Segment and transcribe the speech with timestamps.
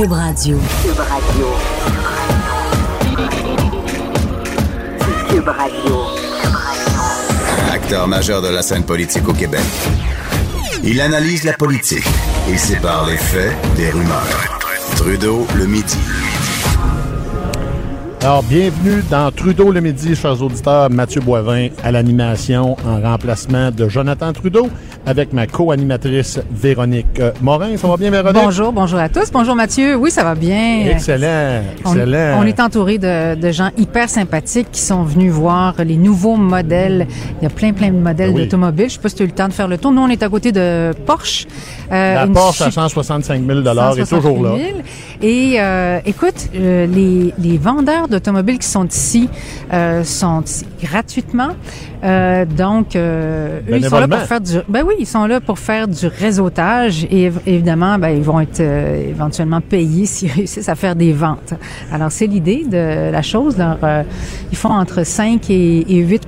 [0.00, 0.56] Cube Radio.
[0.82, 1.46] Cube Radio.
[5.28, 5.96] Cube Radio.
[7.70, 9.60] Acteur majeur de la scène politique au Québec.
[10.82, 12.06] Il analyse la politique
[12.50, 14.58] et sépare les faits des rumeurs.
[14.96, 15.98] Trudeau le midi.
[18.22, 20.88] Alors, bienvenue dans Trudeau le midi, chers auditeurs.
[20.88, 24.68] Mathieu Boivin à l'animation en remplacement de Jonathan Trudeau
[25.06, 27.76] avec ma co-animatrice Véronique euh, Morin.
[27.76, 28.34] Ça va bien, Véronique?
[28.42, 29.30] Bonjour, bonjour à tous.
[29.32, 29.96] Bonjour Mathieu.
[29.96, 30.86] Oui, ça va bien.
[30.90, 32.38] Excellent, excellent.
[32.40, 37.06] On, est entouré de, de gens hyper sympathiques qui sont venus voir les nouveaux modèles.
[37.40, 38.42] Il y a plein, plein de modèles Oui.
[38.44, 38.88] d'automobiles.
[38.88, 39.92] Je sais pas si tu as eu le temps de faire le tour.
[39.92, 41.46] Nous, on est à côté de Porsche.
[41.90, 44.50] Euh, La Porsche à chi- 165 000 est 168 toujours là.
[44.56, 44.68] 000.
[45.22, 49.28] Et euh, écoute, euh, les, les vendeurs d'automobiles qui sont ici
[49.72, 51.50] euh, sont ici gratuitement.
[52.02, 54.54] Euh, donc, euh, eux, ils sont là pour faire du.
[54.68, 58.40] Ben oui, ils sont là pour faire du réseautage et év- évidemment, ben ils vont
[58.40, 61.54] être euh, éventuellement payés s'ils réussissent à faire des ventes.
[61.92, 63.58] Alors, c'est l'idée de la chose.
[63.58, 64.02] Leur, euh,
[64.50, 66.26] ils font entre 5 et, et 8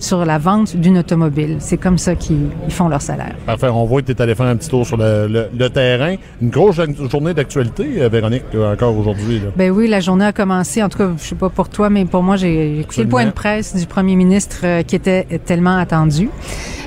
[0.00, 1.56] sur la vente d'une automobile.
[1.60, 3.34] C'est comme ça qu'ils ils font leur salaire.
[3.46, 5.70] Parfait, on voit que tu es allé faire un petit tour sur le, le- le
[5.70, 6.16] terrain.
[6.42, 9.40] Une grosse journée d'actualité, euh, Véronique, euh, encore aujourd'hui.
[9.56, 10.82] Ben oui, la journée a commencé.
[10.82, 13.08] En tout cas, je sais pas pour toi, mais pour moi, j'ai j'ai écouté le
[13.08, 16.28] point de presse du premier ministre euh, qui était tellement attendu.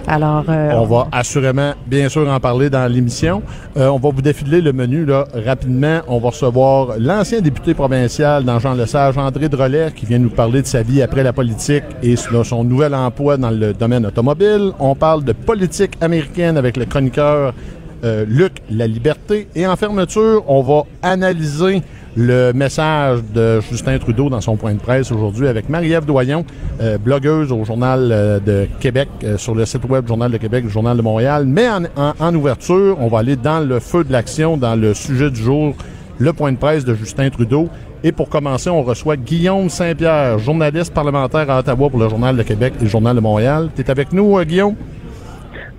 [0.09, 3.41] Euh, On va assurément, bien sûr, en parler dans l'émission.
[3.77, 5.05] Euh, on va vous défiler le menu
[5.45, 6.01] rapidement.
[6.07, 10.61] On va recevoir l'ancien député provincial dans Jean Lesage, André Drolet, qui vient nous parler
[10.61, 14.71] de sa vie après la politique et son nouvel emploi dans le domaine automobile.
[14.79, 17.53] On parle de politique américaine avec le chroniqueur
[18.03, 19.47] euh, Luc La Liberté.
[19.55, 21.81] Et en fermeture, on va analyser
[22.16, 26.45] le message de Justin Trudeau dans son point de presse aujourd'hui avec Marie-Ève Doyon,
[26.81, 30.67] euh, blogueuse au Journal euh, de Québec, euh, sur le site web Journal de Québec,
[30.67, 31.45] Journal de Montréal.
[31.47, 35.31] Mais en, en- ouverture, on va aller dans le feu de l'action, dans le sujet
[35.31, 35.73] du jour,
[36.19, 37.67] le point de presse de Justin Trudeau.
[38.03, 42.44] Et pour commencer, on reçoit Guillaume Saint-Pierre, journaliste parlementaire à Ottawa pour le Journal de
[42.44, 43.69] Québec et le Journal de Montréal.
[43.75, 44.75] Tu es avec nous, Guillaume?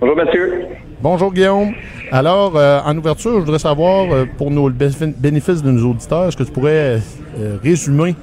[0.00, 0.63] Bonjour Mathieu.
[1.04, 1.72] Bonjour Guillaume.
[2.10, 5.90] Alors, euh, en ouverture, je voudrais savoir, euh, pour nos le bénéfi- bénéfice de nos
[5.90, 6.96] auditeurs, est-ce que tu pourrais
[7.38, 8.14] euh, résumer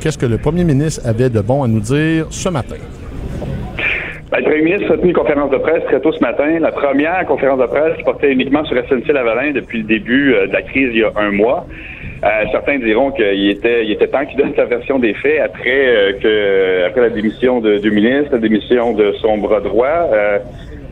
[0.00, 2.76] qu'est-ce que le premier ministre avait de bon à nous dire ce matin?
[4.30, 6.60] Ben, le premier ministre a tenu une conférence de presse très tôt ce matin.
[6.60, 10.90] La première conférence de presse portait uniquement sur SNC-Lavalin depuis le début de la crise
[10.92, 11.66] il y a un mois.
[12.52, 16.86] Certains diront qu'il était, il était temps qu'il donne sa version des faits après que
[16.86, 20.08] après la démission de, du ministre, la démission de son bras droit.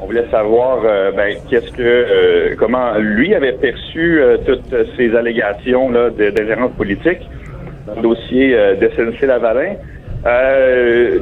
[0.02, 5.14] On voulait savoir euh, ben, qu'est-ce que euh, comment lui avait perçu euh, toutes ces
[5.14, 7.20] allégations là de- d'ingérence politique
[7.86, 9.74] dans le dossier euh, d'SNC Lavalin.
[10.26, 11.18] Euh,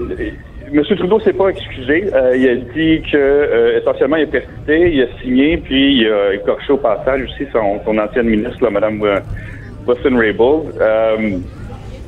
[0.73, 2.05] Monsieur Trudeau s'est pas excusé.
[2.37, 6.73] Il a dit que essentiellement il a persisté, il a signé, puis il a écorché
[6.73, 9.19] au passage aussi son, ancienne ministre, là, Mme euh,
[9.89, 10.67] Wilson Raybould.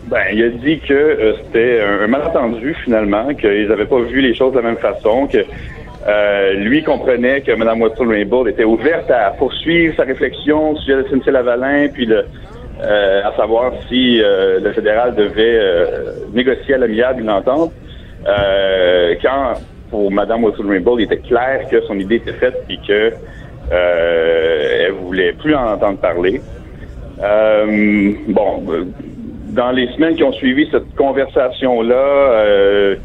[0.08, 4.34] Ben, il a dit que c'était un, un malentendu finalement, qu'ils n'avaient pas vu les
[4.34, 5.38] choses de la même façon, que
[6.06, 10.96] euh, lui comprenait que Mme Wilson Raybould était ouverte à poursuivre sa réflexion au sujet
[10.96, 12.24] de SNC-Lavalin, puis le,
[12.82, 17.72] euh, à savoir si euh, le fédéral devait euh, négocier à l'amiable une entente.
[18.26, 19.54] Euh, quand
[19.90, 23.12] pour Mme Wilson Raybould, il était clair que son idée était faite et que
[23.70, 26.40] euh, elle voulait plus en entendre parler.
[28.28, 28.64] Bon,
[29.50, 32.96] dans les semaines qui ont suivi cette conversation-là,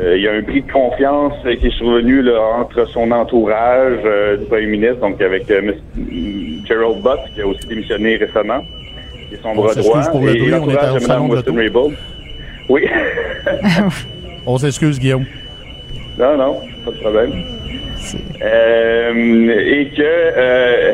[0.00, 3.10] euh, il y a un prix de confiance euh, qui est survenu là, entre son
[3.10, 8.16] entourage euh, du premier ministre, donc avec euh, Miss- Gerald Butt, qui a aussi démissionné
[8.16, 8.60] récemment,
[9.28, 10.98] qui est son On bras s'excuse droit, pour le et bruit, on est l'entourage au
[11.00, 11.92] salon de l'auto.
[12.68, 12.86] Oui.
[14.46, 15.24] On s'excuse, Guillaume.
[16.18, 17.30] Non, non, pas de problème.
[18.42, 20.92] Euh, et que euh,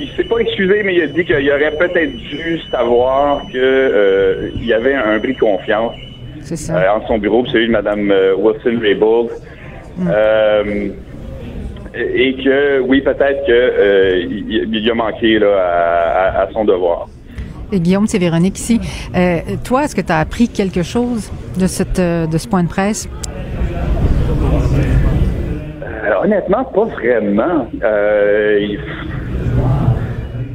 [0.00, 4.50] il s'est pas excusé, mais il a dit qu'il aurait peut-être dû savoir que euh,
[4.56, 5.94] il y avait un bris de confiance
[6.42, 6.76] c'est ça.
[6.76, 9.28] euh, entre son bureau et celui de Mme euh, Wilson Raybould.
[10.08, 10.88] Euh,
[11.94, 14.20] et que oui, peut-être que euh,
[14.72, 17.08] il, a manqué là, à, à- à son devoir.
[17.72, 18.80] Et Guillaume, c'est Véronique ici.
[19.64, 23.08] Toi, est-ce que tu as appris quelque chose de, cette, de ce point de presse?
[26.22, 27.68] Honnêtement, pas vraiment.
[27.72, 28.78] Il-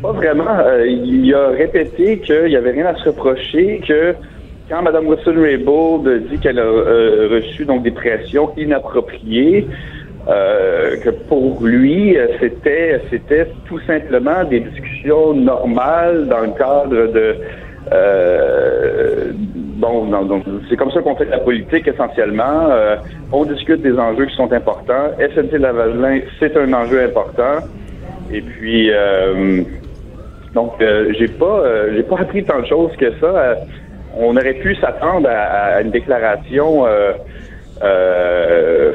[0.01, 0.45] Pas vraiment.
[0.59, 4.13] Euh, il a répété qu'il n'y avait rien à se reprocher, que
[4.69, 9.67] quand Mme Wilson Raybould dit qu'elle a euh, reçu donc des pressions inappropriées,
[10.27, 17.35] euh, que pour lui, c'était c'était tout simplement des discussions normales dans le cadre de
[17.91, 20.09] euh, bon,
[20.69, 22.69] c'est comme ça qu'on fait de la politique essentiellement.
[22.69, 22.95] Euh,
[23.31, 25.11] on discute des enjeux qui sont importants.
[25.19, 27.65] SNC Lavalin, c'est un enjeu important.
[28.31, 29.61] Et puis, euh,
[30.53, 31.63] donc, j'ai pas,
[31.93, 33.57] j'ai pas appris tant de choses que ça.
[34.15, 37.13] Euh, on aurait pu s'attendre à, à une déclaration, euh,
[37.83, 38.93] euh,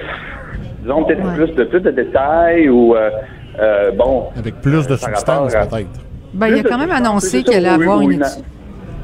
[0.82, 1.34] disons peut-être Ouais.
[1.46, 3.10] plus de plus de détails ou euh,
[3.58, 4.24] euh, bon.
[4.38, 5.88] Avec plus de par substance, peut-être.
[6.32, 8.44] Ben, il a quand même annoncé qu'elle allait avoir une étude.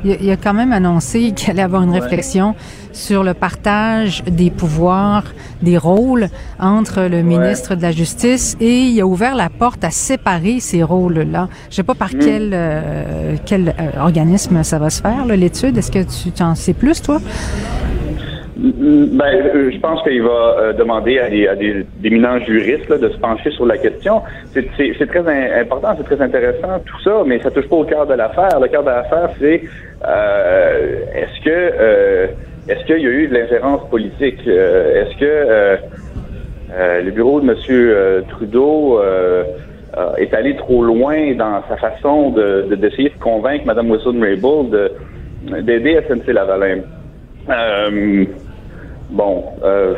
[0.04, 2.54] Il a, quand même annoncé qu'il allait avoir une réflexion
[2.92, 5.24] sur le partage des pouvoirs,
[5.62, 6.28] des rôles
[6.58, 10.82] entre le ministre de la Justice et il a ouvert la porte à séparer ces
[10.82, 11.48] rôles-là.
[11.70, 15.76] Je sais pas par quel, euh, quel euh, organisme ça va se faire, là, l'étude.
[15.76, 17.20] Est-ce que tu en sais plus, toi?
[18.58, 21.54] Ben, euh, je pense qu'il va euh, demander à des, à
[22.40, 24.22] juristes de se pencher sur la question.
[24.54, 24.66] C'est,
[25.06, 28.58] très important, c'est très intéressant tout ça, mais ça touche pas au cœur de l'affaire.
[28.58, 29.62] Le cœur de l'affaire, c'est
[30.08, 32.30] euh, est-ce que
[32.68, 34.40] est-ce qu'il y a eu de l'ingérence politique?
[34.46, 35.78] Est-ce que
[37.04, 38.24] le bureau de M.
[38.30, 39.00] Trudeau
[40.16, 45.60] est allé trop loin dans sa façon de, de- d'essayer de convaincre Mme Wilson-Raybould de,
[45.60, 46.80] d'aider SNC-Lavalin?
[49.10, 49.94] Bon, euh,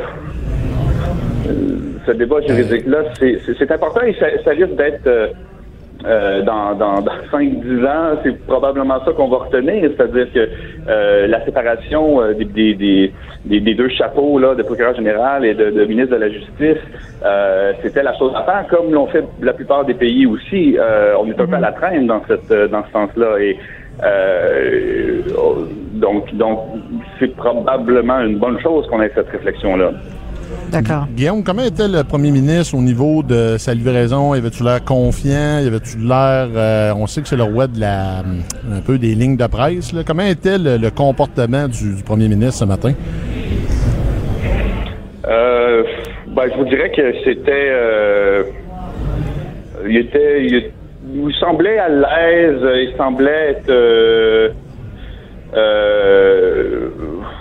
[1.46, 1.52] euh,
[2.06, 5.28] ce débat juridique-là, c'est, important et ça, ça risque d'être euh,
[6.04, 10.48] euh, dans, dans, dans 5-10 ans, c'est probablement ça qu'on va retenir, c'est-à-dire que
[10.88, 13.12] euh, la séparation euh, des, des,
[13.44, 16.82] des, des, deux chapeaux là, de procureur général et de, de ministre de la Justice,
[17.24, 20.76] euh, c'était la chose à faire, comme l'ont fait la plupart des pays aussi.
[20.78, 23.58] Euh, on est un peu à la traîne dans cette dans ce sens-là et
[24.04, 25.22] euh,
[25.98, 26.58] donc donc
[27.18, 29.92] c'est probablement une bonne chose qu'on ait cette réflexion-là.
[30.72, 31.06] D'accord.
[31.14, 34.34] Guillaume, comment était le premier ministre au niveau de sa livraison?
[34.34, 35.58] Y avait-tu l'air confiant?
[35.62, 36.48] Y avait-tu l'air...
[36.54, 38.20] euh, on sait que c'est le roi de la...
[38.20, 39.92] un peu des lignes de presse.
[39.92, 40.02] Là.
[40.06, 42.92] Comment était le, le comportement du, du premier ministre ce matin?
[45.26, 45.82] Euh,
[46.28, 47.68] ben, je vous dirais que c'était.
[47.70, 48.42] euh,
[49.86, 50.46] il était.
[50.46, 50.70] Il,
[51.14, 54.54] il semblait à l'aise, il semblait être.
[55.54, 56.88] Euh,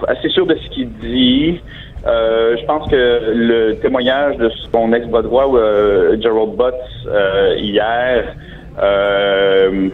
[0.07, 1.61] assez sûr de ce qu'il dit.
[2.05, 6.73] Euh, je pense que le témoignage de son ex-bras droit, euh, Gerald Butts,
[7.07, 8.33] euh, hier,
[8.81, 9.89] euh,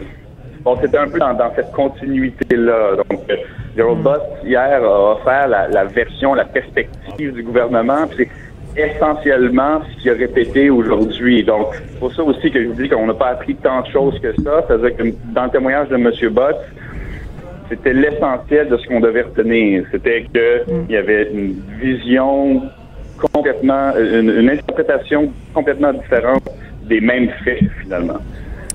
[0.62, 2.96] bon, c'était un peu dans, dans cette continuité-là.
[2.96, 3.20] Donc,
[3.76, 8.06] Gerald Butts, hier, a offert la, la version, la perspective du gouvernement.
[8.06, 8.28] puis
[8.76, 11.42] C'est essentiellement ce qu'il a répété aujourd'hui.
[11.42, 13.88] Donc, c'est pour ça aussi que je vous dis qu'on n'a pas appris tant de
[13.88, 14.62] choses que ça.
[14.66, 15.02] C'est-à-dire que
[15.32, 16.10] dans le témoignage de M.
[16.30, 16.56] Butts,
[17.74, 19.84] c'était l'essentiel de ce qu'on devait retenir.
[19.90, 22.62] C'était qu'il y avait une vision
[23.32, 26.48] complètement, une, une interprétation complètement différente
[26.88, 28.18] des mêmes faits, finalement.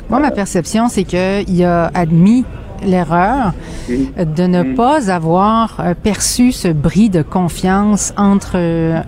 [0.10, 2.46] Moi, ma perception, c'est qu'il a admis
[2.84, 3.54] l'erreur
[3.90, 8.58] de ne pas avoir euh, perçu ce bris de confiance entre,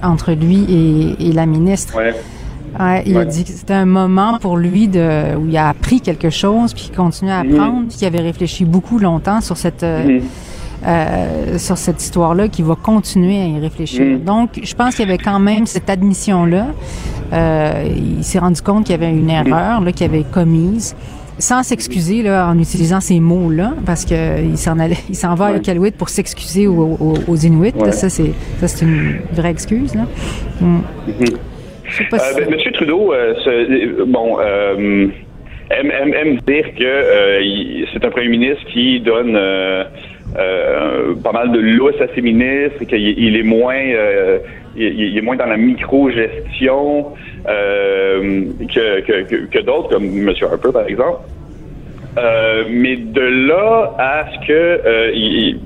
[0.03, 1.97] entre lui et, et la ministre.
[1.97, 2.13] Ouais.
[2.79, 5.99] Ouais, il a dit que c'était un moment pour lui de, où il a appris
[6.01, 9.83] quelque chose, puis qu'il continuait à apprendre, puis qu'il avait réfléchi beaucoup longtemps sur cette,
[9.83, 10.21] euh, Mhm.
[10.87, 14.05] euh, sur cette histoire-là, qu'il va continuer à y réfléchir.
[14.05, 14.23] Mhm.
[14.23, 16.67] Donc, je pense qu'il y avait quand même cette admission-là.
[17.33, 17.83] Euh,
[18.17, 20.95] il s'est rendu compte qu'il y avait une erreur là, qu'il avait commise
[21.39, 25.47] sans s'excuser là, en utilisant ces mots-là, parce que il s'en allait, il s'en va
[25.47, 25.57] à Ouais.
[25.57, 27.73] Iqaluit pour s'excuser aux, aux- aux Inuits.
[27.75, 27.91] Ouais.
[27.93, 29.95] Ça, c'est ça, c'est une vraie excuse.
[29.95, 30.03] Là.
[30.61, 30.79] Mm.
[32.13, 33.33] Euh, si- Monsieur Trudeau, euh,
[34.07, 35.07] bon, euh,
[35.69, 39.33] aime, aime- aime dire que euh, c'est un premier ministre qui donne
[41.23, 43.75] pas mal de lousse à ses ministres, qu'il il est moins,
[44.75, 47.07] il, il est moins dans la micro-gestion
[47.45, 51.19] que, que, que, que d'autres, comme Monsieur Harper par exemple.
[52.69, 55.59] Mais de là à ce que il,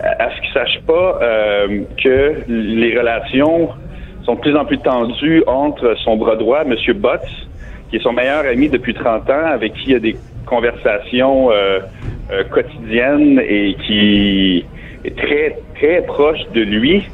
[0.00, 1.20] à ce qu'il sache pas
[2.02, 3.68] que les relations
[4.24, 6.74] sont de plus en plus tendues entre son bras droit, M.
[6.94, 7.20] Butts,
[7.90, 11.50] qui est son meilleur ami depuis 30 ans, avec qui il y a des conversations
[11.50, 11.80] euh,
[12.30, 14.64] euh, quotidiennes et qui
[15.04, 17.04] est très, très proche de lui.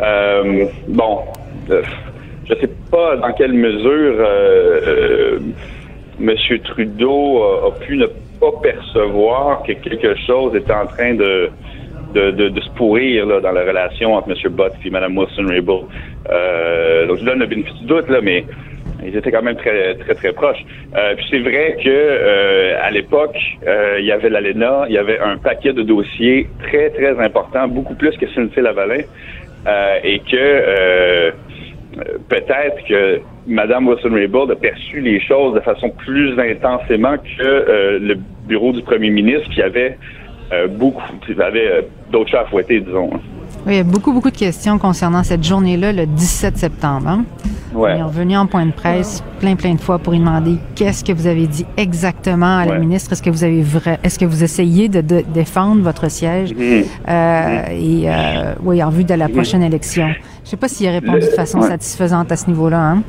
[0.00, 1.20] Euh, bon,
[1.68, 5.38] je sais pas dans quelle mesure euh, euh,
[6.20, 6.34] M.
[6.64, 8.06] Trudeau a, a pu ne
[8.40, 11.50] pas percevoir que quelque chose était en train de,
[12.14, 14.52] de, de, de se pourrir là, dans la relation entre M.
[14.52, 15.84] Bott et Mme Wilson-Raybould.
[16.30, 18.44] Euh, donc, je donne le bénéfice du doute, là, mais
[19.04, 20.64] ils étaient quand même très, très, très proches.
[20.96, 23.36] Euh, puis c'est vrai que euh, à l'époque,
[23.66, 27.68] euh, il y avait l'ALENA, il y avait un paquet de dossiers très, très importants,
[27.68, 29.02] beaucoup plus que Cynthia-Lavalin,
[29.66, 31.30] euh, et que euh,
[32.28, 38.14] peut-être que Mme Wilson-Raybould a perçu les choses de façon plus intensément que le
[38.46, 39.96] bureau du premier ministre qui avait
[40.68, 43.10] beaucoup, qui avait euh, d'autres chats à fouetter, disons.
[43.14, 43.20] hein.
[43.66, 47.08] Oui, il y a beaucoup, beaucoup de questions concernant cette journée-là, le 17 septembre.
[47.08, 47.24] hein.
[47.74, 47.96] Ouais.
[47.96, 51.04] Ils sont venus en point de presse plein, plein de fois pour lui demander qu'est-ce
[51.04, 53.12] que vous avez dit exactement à la ministre.
[53.12, 56.54] Est-ce que vous avez vrai, est-ce que vous essayez de, défendre votre siège?
[56.54, 56.84] Mm-hmm.
[57.08, 58.02] Euh, mm-hmm.
[58.02, 60.08] Et, euh, oui, en vue de la prochaine élection.
[60.44, 63.02] Je sais pas s'il a répondu de façon satisfaisante à ce niveau-là, hein?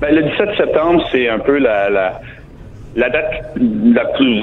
[0.00, 2.20] Ben, le 17 septembre, c'est un peu la, la
[2.96, 3.30] la date
[3.94, 4.42] la plus,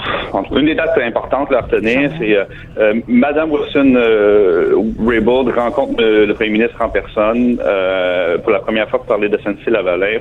[0.55, 2.43] une des dates importantes à retenir, c'est euh,
[2.77, 8.87] euh, Madame Wilson euh, Raybould rencontre le, Premier ministre en personne euh, pour la première
[8.89, 10.19] fois pour parler de Saint-Cyr-Lavalin.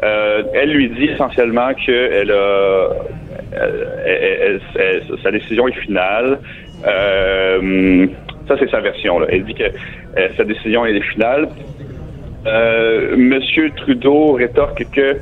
[0.00, 2.88] elle lui dit essentiellement que elle a,
[5.22, 6.38] sa décision est finale.
[6.82, 9.18] ça, c'est sa version.
[9.18, 9.26] Là.
[9.30, 9.64] Elle dit que
[10.36, 11.48] sa décision est finale.
[13.16, 15.18] Monsieur Trudeau rétorque que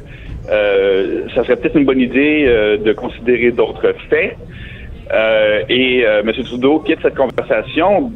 [0.51, 4.37] euh, ça serait peut-être une bonne idée euh, de considérer d'autres faits.
[5.13, 6.33] Euh, et euh, M.
[6.45, 8.13] Trudeau quitte cette conversation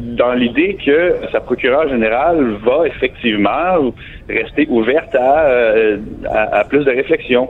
[0.00, 3.92] dans l'idée que sa procureure générale va effectivement
[4.28, 5.46] rester ouverte à,
[6.30, 7.48] à, plus de réflexion.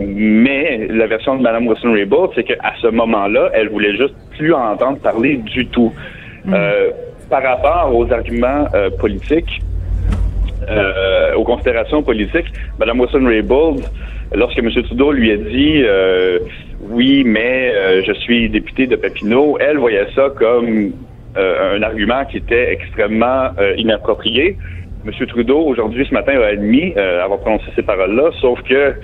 [0.00, 4.98] mais la version de Mme Wilson-Raybould, c'est qu'à ce moment-là, elle voulait juste plus entendre
[4.98, 5.92] parler du tout.
[6.44, 6.54] Mm.
[7.30, 8.66] par rapport aux arguments
[9.00, 9.62] politiques,
[10.68, 13.82] euh, aux considérations politiques, Mme Wilson-Raybould,
[14.34, 14.70] lorsque M.
[14.70, 16.38] Trudeau lui a dit euh,
[16.80, 20.92] oui, mais euh, je suis député de Papineau, elle voyait ça comme
[21.36, 24.56] un argument qui était extrêmement inapproprié.
[25.04, 25.26] M.
[25.26, 28.94] Trudeau, aujourd'hui, ce matin, a admis avoir prononcé ces paroles-là, sauf que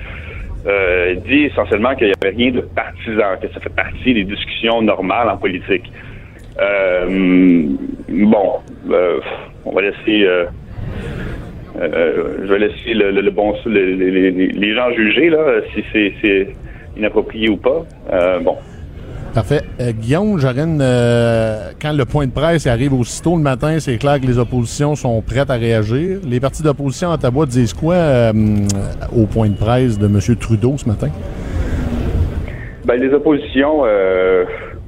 [1.26, 5.28] dit essentiellement qu'il n'y avait rien de partisan, que ça fait partie des discussions normales
[5.28, 5.90] en politique.
[6.56, 8.60] bon,
[9.64, 10.24] on va laisser
[11.78, 16.48] euh, je vais laisser le, bon les, gens juger là, si c'est
[16.96, 17.84] inapproprié ou pas.
[18.12, 18.56] Euh, bon.
[19.34, 19.60] Parfait.
[19.80, 20.78] Euh, Guillaume, Jarine,
[21.80, 25.22] quand le point de presse arrive aussitôt le matin, c'est clair que les oppositions sont
[25.22, 26.18] prêtes à réagir.
[26.28, 28.32] Les partis d'opposition à Ottawa disent quoi
[29.16, 30.36] au point de presse de M.
[30.36, 31.08] Trudeau ce matin?
[32.84, 33.84] Ben, les oppositions,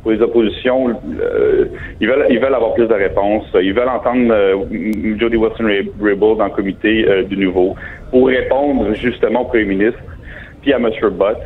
[0.02, 1.66] pour les oppositions, euh,
[2.00, 3.47] ils veulent ils veulent avoir plus de réponses.
[3.54, 7.76] Ils veulent entendre euh, Jody Wilson-Raybould dans le comité euh, du nouveau
[8.11, 10.00] pour répondre justement au premier ministre
[10.61, 10.90] puis à M.
[11.12, 11.38] Butt.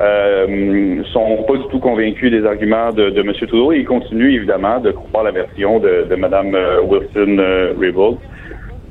[0.00, 3.32] Euh, sont pas du tout convaincus des arguments de, de M.
[3.34, 6.56] Trudeau et ils continuent évidemment de croire la version de, de Mme
[6.88, 8.16] Wilson-Raybould.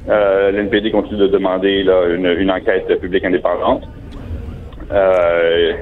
[0.07, 3.83] L'NPD continue de demander là, une, une enquête publique indépendante.
[4.91, 5.74] Euh,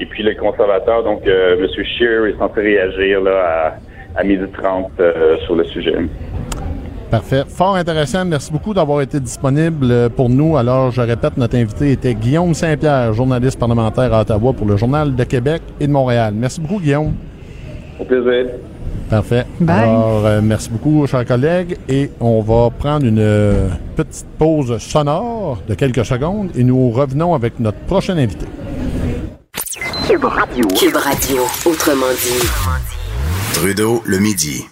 [0.00, 1.84] et puis le conservateur, donc euh, M.
[1.84, 3.74] Scheer, est censé réagir là,
[4.16, 5.94] à, à 12h30 euh, sur le sujet.
[7.10, 7.42] Parfait.
[7.46, 8.24] Fort intéressant.
[8.24, 10.56] Merci beaucoup d'avoir été disponible euh, pour nous.
[10.56, 15.14] Alors, je répète, notre invité était Guillaume Saint-Pierre, journaliste parlementaire à Ottawa pour le Journal
[15.14, 16.32] de Québec et de Montréal.
[16.34, 17.12] Merci beaucoup, Guillaume.
[17.98, 18.46] Au plaisir.
[19.10, 19.44] Parfait.
[19.68, 21.76] Alors, merci beaucoup, chers collègues.
[21.88, 27.58] Et on va prendre une petite pause sonore de quelques secondes et nous revenons avec
[27.58, 28.46] notre prochain invité.
[30.10, 30.66] Cube Radio.
[30.66, 32.44] Cube Radio, autrement dit.
[33.54, 34.66] Trudeau, le midi.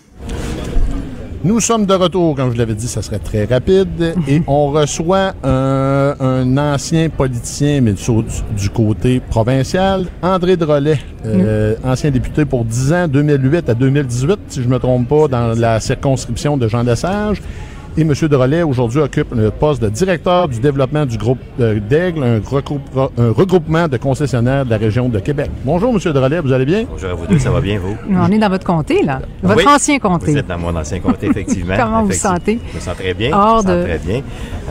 [1.44, 4.16] Nous sommes de retour, comme je l'avais dit, ça serait très rapide.
[4.26, 12.44] et on reçoit un, ancien politicien, mais du, côté provincial, André Drolet, euh, ancien député
[12.44, 16.56] pour 10 ans, 2008 à 2018, si je ne me trompe pas, dans la circonscription
[16.56, 17.40] de Jean Lesage.
[17.98, 18.12] Et M.
[18.12, 22.40] Drolet, aujourd'hui, occupe le poste de directeur du développement du groupe euh, d'Aigle, un,
[23.32, 25.50] regroupement de concessionnaires de la région de Québec.
[25.64, 26.12] Bonjour, M.
[26.12, 26.84] Drolet, vous allez bien?
[26.88, 27.96] Bonjour à vous deux, ça va bien, vous?
[28.08, 29.20] On est dans votre comté, là.
[29.42, 30.30] Votre ancien comté.
[30.30, 31.74] Vous êtes dans mon ancien comté, effectivement.
[31.76, 32.60] Comment vous vous sentez?
[32.70, 33.36] Je me sens très bien.
[33.36, 33.82] Hors de...
[33.82, 34.22] très bien.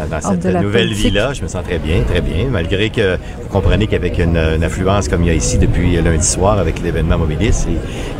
[0.10, 2.46] Dans cette nouvelle vie-là, je me sens très bien, très bien.
[2.50, 6.60] Malgré que vous comprenez qu'avec une, affluence comme il y a ici depuis lundi soir
[6.60, 7.65] avec l'événement Mobilis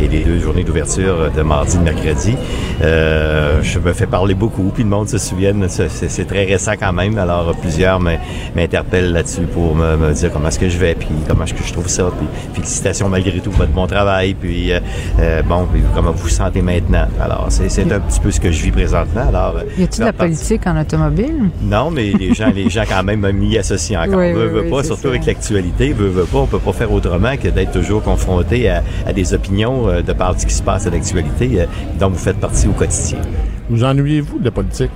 [0.02, 2.36] et, les deux journées d'ouverture de mardi et de mercredi,
[2.82, 6.94] euh, je me fais parler beaucoup, puis le monde se souvienne, c'est très récent quand
[6.94, 7.18] même.
[7.18, 11.54] Alors plusieurs m'interpellent là-dessus pour me, dire comment est-ce que je vais, puis comment est-ce
[11.54, 14.80] que je trouve ça, puis félicitations malgré tout pour votre bon travail, puis euh,
[15.20, 17.08] euh, bon, puis comment vous vous sentez maintenant.
[17.22, 19.28] Alors c'est un petit peu ce que je vis présentement.
[19.28, 21.50] Alors y a-t-il de la politique en automobile?
[21.62, 24.20] Non, mais les gens, les gens quand même m'y associent encore.
[24.20, 27.50] Oui, veut, pas, surtout avec l'actualité, veut, veut pas, on peut pas faire autrement que
[27.50, 28.82] d'être toujours confronté à,
[29.14, 31.66] des opinions euh, de par ce qui se passe à l'actualité
[32.00, 33.20] dont vous faites partie au quotidien.
[33.70, 34.87] Vous ennuyez-vous de la politique?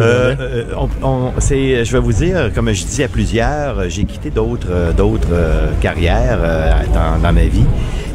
[0.00, 0.64] Euh, euh,
[1.02, 5.70] on, je vais vous dire, comme je dis à plusieurs, j'ai quitté d'autres d'autres euh,
[5.80, 6.40] carrières
[6.92, 7.64] dans, dans, ma vie.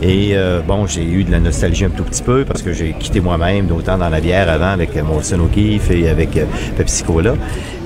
[0.01, 0.35] Et
[0.67, 3.67] bon, j'ai eu de la nostalgie un tout petit peu parce que j'ai quitté moi-même,
[3.67, 6.39] d'autant dans la bière avant avec Molson O'Keeffe et avec
[6.75, 7.35] Pepsi Cola.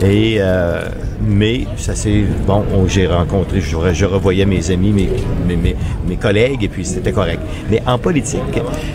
[0.03, 0.81] Et euh,
[1.21, 5.09] mais ça c'est bon, j'ai rencontré, je, revoyais mes amis, mes,
[5.47, 5.75] mes,
[6.07, 7.39] mes, collègues, et puis c'était correct.
[7.69, 8.41] Mais en politique,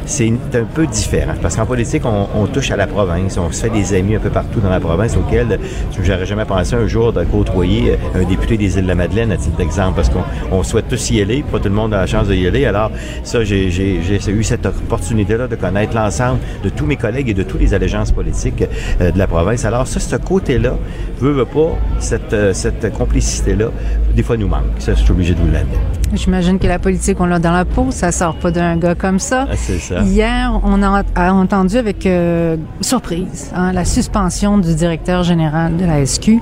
[0.04, 1.33] c'est un peu différent.
[1.40, 4.21] Parce qu'en politique, on, on, touche à la province, on se fait des amis un
[4.21, 5.59] peu partout dans la province auxquels
[6.02, 9.37] j'aurais jamais pensé un jour de côtoyer un député des îles de la Madeleine, à
[9.37, 12.28] titre d'exemple, parce qu'on souhaite tous y aller, pas tout le monde a la chance
[12.28, 12.66] d'y aller.
[12.66, 12.90] Alors,
[13.23, 17.61] ça, j'ai eu cette opportunité-là de connaître l'ensemble de tous mes collègues et de toutes
[17.61, 18.64] les allégeances politiques
[19.00, 19.64] euh, de la province.
[19.64, 20.76] Alors, ça, ce côté-là,
[21.18, 23.66] veut, veut pas, cette, euh, cette complicité-là,
[24.14, 24.62] des fois nous manque.
[24.78, 25.80] Ça, je suis obligé de vous l'admettre.
[26.12, 29.18] J'imagine que la politique, on l'a dans la peau, ça sort pas d'un gars comme
[29.18, 29.47] ça.
[29.50, 30.00] Ah, c'est ça.
[30.02, 36.04] Hier, on a, entendu avec euh, surprise hein, la suspension du directeur général de la
[36.04, 36.40] SQ,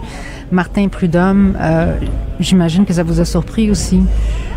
[0.50, 1.54] Martin Prudhomme.
[1.60, 1.92] Euh,
[2.40, 4.00] J'imagine que ça vous a surpris aussi.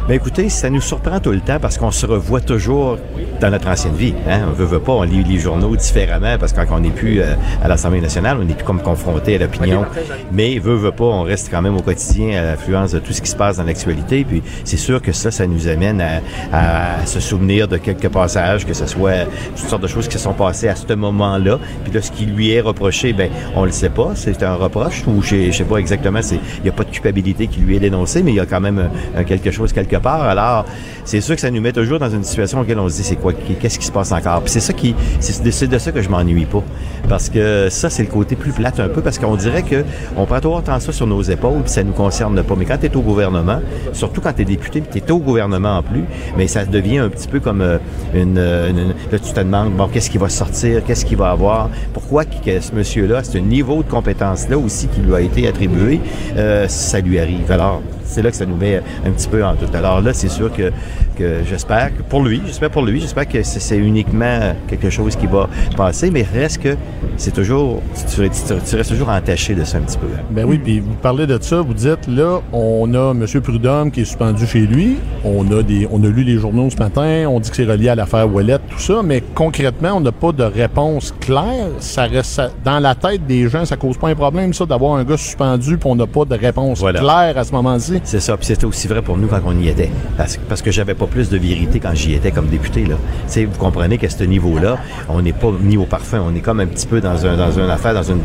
[0.08, 2.98] Ben écoutez, ça nous surprend tout le temps parce qu'on se revoit toujours
[3.40, 4.16] dans notre ancienne vie.
[4.28, 4.42] Hein?
[4.50, 7.22] On veut, veut pas, on lit les journaux différemment parce que quand on n'est plus
[7.22, 9.86] euh, à l'Assemblée nationale, on n'est plus comme confronté à l'opinion.
[10.32, 13.22] Mais veut, veut pas, on reste quand même au quotidien à l'influence de tout ce
[13.22, 14.26] qui se passe dans l'actualité.
[14.26, 16.04] Puis c'est sûr que ça, ça nous amène
[16.52, 20.24] à, se souvenir de quelques passages, que ce soit toutes sortes de choses qui se
[20.24, 21.60] sont passées à ce moment-là.
[21.84, 24.12] Puis là, ce qui lui est reproché, ben on le sait pas.
[24.16, 26.20] C'est un reproche ou je sais pas exactement.
[26.32, 28.62] Il n'y a pas de culpabilité qui lui est dénoncée, mais il y a quand
[28.62, 28.90] même
[29.28, 30.24] quelque chose, quelque part.
[30.24, 30.66] Alors,
[31.06, 33.04] c'est sûr que ça nous met toujours dans une situation dans laquelle on se dit
[33.04, 34.42] c'est quoi, qu'est-ce qui se passe encore?
[34.42, 36.64] Puis c'est ça qui, c'est de, ça que je m'ennuie pas,
[37.10, 39.84] parce que ça c'est le côté plus plate un peu, parce qu'on dirait que
[40.16, 42.56] on prend tout autant ça sur nos épaules, puis ça nous concerne pas.
[42.58, 43.60] Mais quand tu es au gouvernement,
[43.94, 46.04] surtout quand tu es député, puis tu es au gouvernement en plus,
[46.38, 47.78] mais ça devient un petit peu comme euh,
[48.14, 52.24] une, là tu te demandes bon qu'est-ce qui va sortir, qu'est-ce qu'il va avoir, pourquoi
[52.24, 56.00] ce monsieur-là, ce niveau de compétence là aussi qui lui a été attribué,
[56.38, 57.52] euh, ça lui arrive?
[57.52, 58.01] Alors Oh.
[58.12, 59.74] C'est là que ça nous met un petit peu en doute.
[59.74, 60.72] Alors là, c'est sûr que,
[61.18, 65.28] que j'espère que pour lui, j'espère pour lui, j'espère que c'est uniquement quelque chose qui
[65.28, 66.76] va passer, mais reste que
[67.18, 67.82] c'est toujours,
[68.14, 70.08] tu, restes toujours entaché de ça un petit peu.
[70.32, 73.26] Ben oui, puis vous parlez de ça, vous dites là, on a M.
[73.42, 76.78] Prudhomme qui est suspendu chez lui, on a des, on a lu les journaux ce
[76.78, 80.12] matin, on dit que c'est relié à l'affaire Wallet, tout ça, mais concrètement, on n'a
[80.12, 81.70] pas de réponse claire.
[81.80, 85.04] Ça reste dans la tête des gens, ça cause pas un problème ça d'avoir un
[85.04, 88.01] gars suspendu, puis on n'a pas de réponse claire à ce moment-ci.
[88.04, 88.38] C'est ça.
[88.38, 89.90] Puis c'était aussi vrai pour nous quand on y était.
[90.18, 92.86] Parce, parce que j'avais pas plus de vérité quand j'y étais comme député.
[92.86, 92.96] Là.
[93.28, 94.78] sais, vous comprenez qu'à ce niveau-là,
[95.10, 96.24] on n'est pas mis au parfum.
[96.26, 98.22] On est comme un petit peu dans, un, dans une affaire, dans une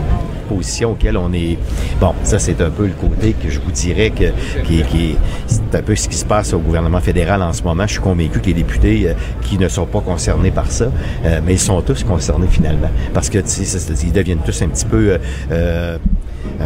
[0.49, 1.59] position auquel on est.
[2.01, 4.27] Bon, ça, c'est un peu le côté que je vous dirais que
[4.63, 7.87] qui, qui c'est un peu ce qui se passe au gouvernement fédéral en ce moment.
[7.87, 9.13] Je suis convaincu que les députés euh,
[9.43, 10.87] qui ne sont pas concernés par ça,
[11.25, 12.91] euh, mais ils sont tous concernés finalement.
[13.13, 15.11] Parce que, ils deviennent tous un petit peu.
[15.11, 15.19] Euh,
[15.51, 15.99] euh,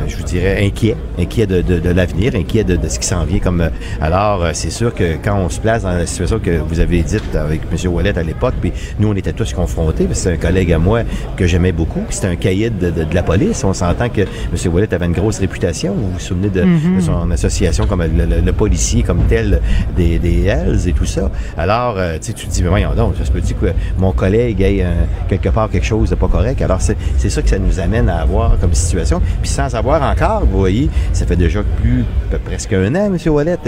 [0.06, 3.24] je vous dirais, inquiet, inquiet de, de, de l'avenir, inquiet de, de, ce qui s'en
[3.24, 3.38] vient.
[3.38, 3.68] Comme euh,
[4.00, 7.02] alors, euh, c'est sûr que quand on se place dans la situation que vous avez
[7.02, 7.92] dite avec M.
[7.92, 10.08] Wallet à l'époque, puis nous on était tous confrontés.
[10.12, 11.02] C'est un collègue à moi
[11.36, 12.02] que j'aimais beaucoup.
[12.10, 13.64] C'était un cahier de, la police.
[13.64, 14.72] On s'entend que M.
[14.72, 15.94] Wallet avait une grosse réputation.
[15.94, 17.00] Vous vous souvenez de, mm-hmm.
[17.00, 19.60] son association comme le, policier comme tel
[19.96, 21.30] des, des Hells et tout ça.
[21.56, 24.84] Alors, tu te dis, mais voyons donc, ça se peut dire que mon collègue ait
[25.28, 26.60] quelque part quelque chose de pas correct?
[26.62, 29.20] Alors, c'est ça que ça nous amène à avoir comme situation.
[29.40, 32.04] Puis sans avoir encore, vous voyez, ça fait déjà plus
[32.44, 33.16] presque un an, M.
[33.26, 33.58] Wallet,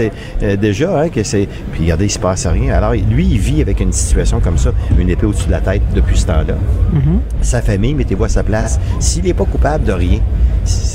[0.41, 1.47] euh, déjà, hein, que c'est.
[1.71, 2.73] Puis regardez, il se passe rien.
[2.73, 5.81] Alors, lui, il vit avec une situation comme ça, une épée au-dessus de la tête
[5.93, 6.55] depuis ce temps-là.
[6.93, 7.19] Mm-hmm.
[7.41, 8.79] Sa famille, mettez-vous à sa place.
[8.99, 10.19] S'il n'est pas coupable de rien,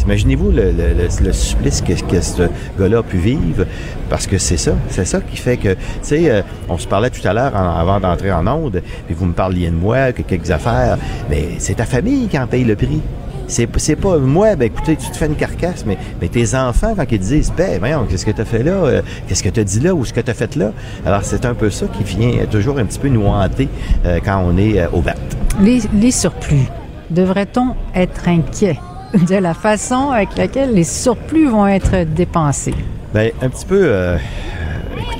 [0.05, 3.67] Imaginez-vous le, supplice que, ce gars-là a pu vivre,
[4.09, 7.11] parce que c'est ça, c'est ça qui fait que, tu sais, euh, on se parlait
[7.11, 10.51] tout à l'heure avant d'entrer en onde, puis vous me parliez de moi, que quelques
[10.51, 10.97] affaires,
[11.29, 13.03] mais c'est ta famille qui en paye le prix.
[13.49, 17.05] C'est, pas moi, ben écoutez, tu te fais une carcasse, mais, mais tes enfants, quand
[17.11, 18.73] ils disent, ben, voyons, qu'est-ce que tu as fait là?
[18.73, 19.95] Euh, qu'est-ce que tu as dit là?
[19.95, 20.73] Ou ce que tu as fait là?
[21.07, 23.69] Alors, c'est un peu ça qui vient toujours un petit peu nous hanter
[24.05, 25.15] euh, quand on est euh, au bat.
[25.61, 26.69] Les, les surplus,
[27.11, 28.79] devrait-on être inquiet
[29.15, 32.75] de la façon avec laquelle les surplus vont être dépensés?
[33.15, 33.91] Bien, un petit peu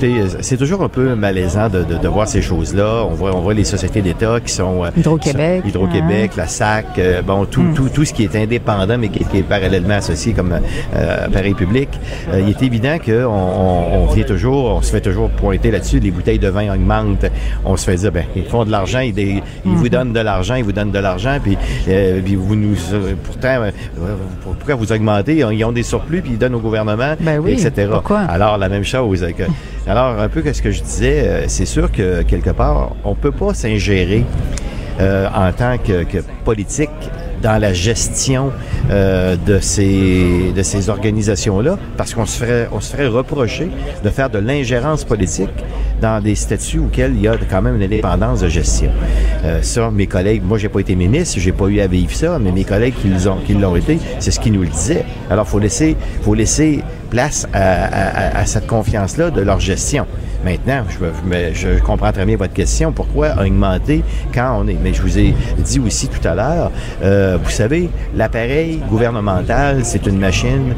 [0.05, 3.05] écoutez, c'est toujours un peu malaisant de, de, voir ces choses-là.
[3.09, 4.85] On voit, on voit les sociétés d'État qui sont...
[4.85, 5.63] Euh, Hydro-Québec.
[5.65, 7.73] Hydro-Québec, la SAC, euh, bon, tout, hmm.
[7.73, 11.89] tout, tout ce qui est indépendant, mais qui, est parallèlement associé comme euh, appareil public.
[12.33, 16.39] il est évident qu'on on, vient toujours, on se fait toujours pointer là-dessus, les bouteilles
[16.39, 17.25] de vin augmentent.
[17.65, 19.89] On se fait dire, ben, ils font de l'argent, ils, ils vous hmm.
[19.89, 22.75] donnent de l'argent, ils vous donnent de l'argent, puis, puis vous nous...
[23.23, 23.69] Pourtant,
[24.43, 25.37] pourquoi vous augmentez?
[25.37, 27.87] Ils ont des surplus, puis ils donnent au gouvernement, ben oui, etc.
[27.91, 28.19] Pourquoi?
[28.21, 29.25] Alors, la même chose.
[29.87, 33.15] Alors, un peu que ce que je disais, euh, c'est sûr que quelque part, on
[33.15, 34.23] peut pas s'ingérer
[34.99, 36.03] euh, en tant que,
[36.43, 36.89] politique
[37.41, 38.51] dans la gestion
[38.89, 43.69] euh, de ces de ces organisations-là, parce qu'on se ferait on se ferait reprocher
[44.03, 45.49] de faire de l'ingérence politique
[46.01, 48.91] dans des statuts auxquels il y a quand même une indépendance de gestion.
[49.45, 52.37] Euh, ça, mes collègues, moi j'ai pas été ministre, j'ai pas eu à vivre ça,
[52.37, 55.05] mais mes collègues qui l'ont qui l'ont été, c'est ce qu'ils nous le disaient.
[55.29, 60.05] Alors faut laisser faut laisser place à, cette confiance-là de leur gestion.
[60.43, 62.91] Maintenant, je, je, comprends très bien votre question.
[62.91, 64.77] Pourquoi augmenter quand on est...
[64.81, 66.71] Mais je vous ai dit aussi tout à l'heure,
[67.03, 70.73] euh, vous savez, l'appareil gouvernemental, c'est une machine.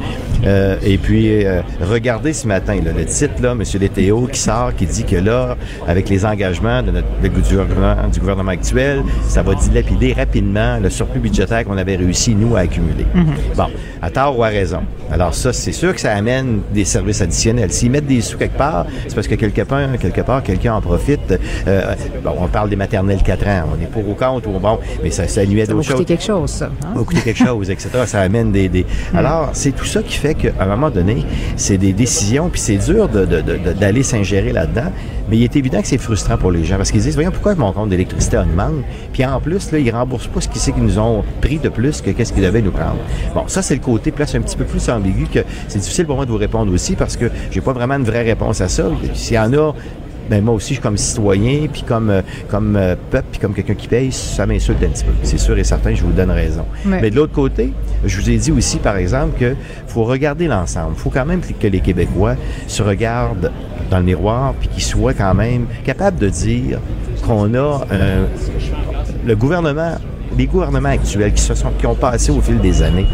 [0.46, 3.64] Euh, et puis, euh, regardez ce matin, là, le titre, là, M.
[3.80, 5.56] Léthéo, qui sort, qui dit que là,
[5.88, 10.90] avec les engagements de notre, du, gouvernement, du gouvernement actuel, ça va dilapider rapidement le
[10.90, 13.06] surplus budgétaire qu'on avait réussi, nous, à accumuler.
[13.16, 13.56] Mm-hmm.
[13.56, 13.68] Bon,
[14.02, 14.82] à tort ou à raison.
[15.12, 17.72] Alors ça, c'est sûr que ça amène des services additionnels.
[17.72, 20.82] S'ils mettent des sous quelque part, c'est parce que quelque part, quelque part quelqu'un en
[20.82, 21.40] profite.
[21.68, 23.64] Euh, bon, on parle des maternelles 4 ans.
[23.78, 25.98] On est pour ou contre, ou bon, mais ça, ça nuit à d'autres choses.
[25.98, 26.66] Ça quelque chose, ça.
[26.66, 26.94] Hein?
[26.96, 27.90] Ça coûter quelque chose, etc.
[28.06, 28.70] Ça amène des...
[28.70, 28.86] des...
[29.14, 29.18] Hmm.
[29.18, 32.78] Alors, c'est tout ça qui fait qu'à un moment donné, c'est des décisions, puis c'est
[32.78, 34.92] dur d'aller de, de, s'ingérer là-dedans.
[35.30, 37.56] Mais il est évident que c'est frustrant pour les gens parce qu'ils disent, voyons, pourquoi
[37.56, 38.84] mon compte d'électricité augmente?
[39.14, 42.02] Puis en plus, là, ils remboursent pas ce qu'ils qu'ils nous ont pris de plus
[42.02, 42.98] que qu'est-ce qu'ils devaient nous prendre.
[43.34, 46.16] Bon, ça, c'est le côté place un petit peu plus ambigu que c'est difficile pour
[46.16, 48.90] moi de vous répondre aussi parce que j'ai pas vraiment une vraie réponse à ça.
[49.14, 49.74] S'il y en a
[50.32, 53.54] ben moi aussi, je suis comme citoyen, puis comme, euh, comme euh, peuple, puis comme
[53.54, 55.12] quelqu'un qui paye, ça m'insulte un petit peu.
[55.24, 56.66] C'est sûr et certain, je vous donne raison.
[56.86, 57.74] Mais de l'autre côté,
[58.06, 59.56] je vous ai dit aussi, par exemple, que
[59.88, 60.96] faut regarder l'ensemble.
[60.96, 62.36] faut quand même que les Québécois
[62.68, 63.52] se regardent
[63.90, 66.80] dans le miroir, puis qu'ils soient quand même capables de dire
[67.26, 67.82] qu'on a
[69.26, 69.96] le gouvernement,
[70.38, 73.08] les gouvernements actuels qui se sont, qui ont passé au fil des années,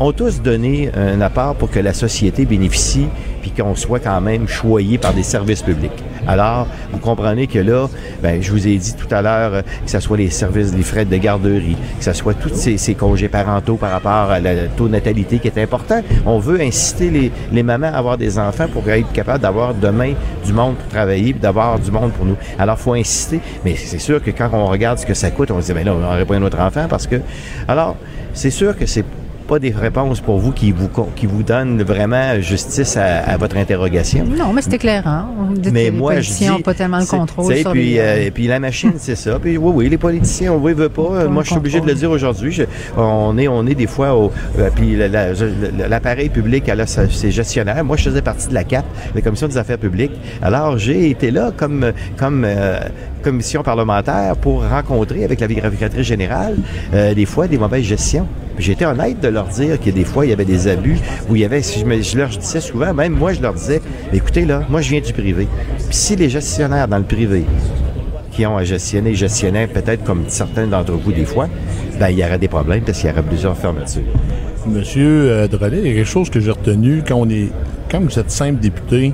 [0.00, 3.06] ont tous donné un apport pour que la société bénéficie
[3.44, 5.92] puis qu'on soit quand même choyé par des services publics.
[6.26, 7.88] Alors, vous comprenez que là,
[8.22, 10.82] ben, je vous ai dit tout à l'heure euh, que ce soit les services, les
[10.82, 14.86] frais de garderie, que ce soit tous ces, congés parentaux par rapport à la taux
[14.86, 16.00] de natalité qui est important.
[16.24, 20.14] On veut inciter les, les mamans à avoir des enfants pour être capable d'avoir demain
[20.46, 22.36] du monde pour travailler, d'avoir du monde pour nous.
[22.58, 25.60] Alors, faut inciter, mais c'est sûr que quand on regarde ce que ça coûte, on
[25.60, 27.16] se dit, ben là, on n'aurait pas un autre enfant parce que...
[27.68, 27.96] Alors,
[28.32, 29.04] c'est sûr que c'est
[29.46, 34.24] pas des réponses pour vous qui vous qui vous donnent vraiment justice à, votre interrogation.
[34.24, 35.26] Non, mais c'est éclairant.
[35.72, 38.94] mais moi, je dis, pas tellement de contrôle sur puis, euh, et puis la machine,
[38.96, 39.38] c'est ça.
[39.38, 41.26] Puis oui, oui, les politiciens, on veut, veut pas.
[41.28, 42.58] Moi, je suis obligé de le dire aujourd'hui.
[42.96, 44.32] On est, on est des fois au.
[44.58, 44.96] Euh, puis
[45.88, 47.84] l'appareil public, là, c'est gestionnaire.
[47.84, 50.12] Moi, je faisais partie de la CAP, la Commission des affaires publiques.
[50.42, 52.80] Alors, j'ai été là comme comme euh,
[53.22, 56.56] commission parlementaire pour rencontrer avec la vérificatrice générale
[56.92, 58.26] des fois des mauvaises gestions.
[58.58, 61.42] J'étais honnête de leur dire que des fois, il y avait des abus, où il
[61.42, 63.80] y avait, je leur disais souvent, même moi, je leur disais,
[64.12, 65.48] écoutez, là, moi, je viens du privé.
[65.76, 67.44] Puis si les gestionnaires dans le privé
[68.30, 71.48] qui ont à gestionner, gestionnaient peut-être comme certains d'entre vous des fois,
[71.98, 74.02] ben, il y aurait des problèmes parce qu'il y aurait plusieurs fermetures.
[74.66, 77.50] Monsieur euh, Drolet, il y a quelque chose que j'ai retenu quand on est,
[77.90, 79.12] quand vous êtes simple député,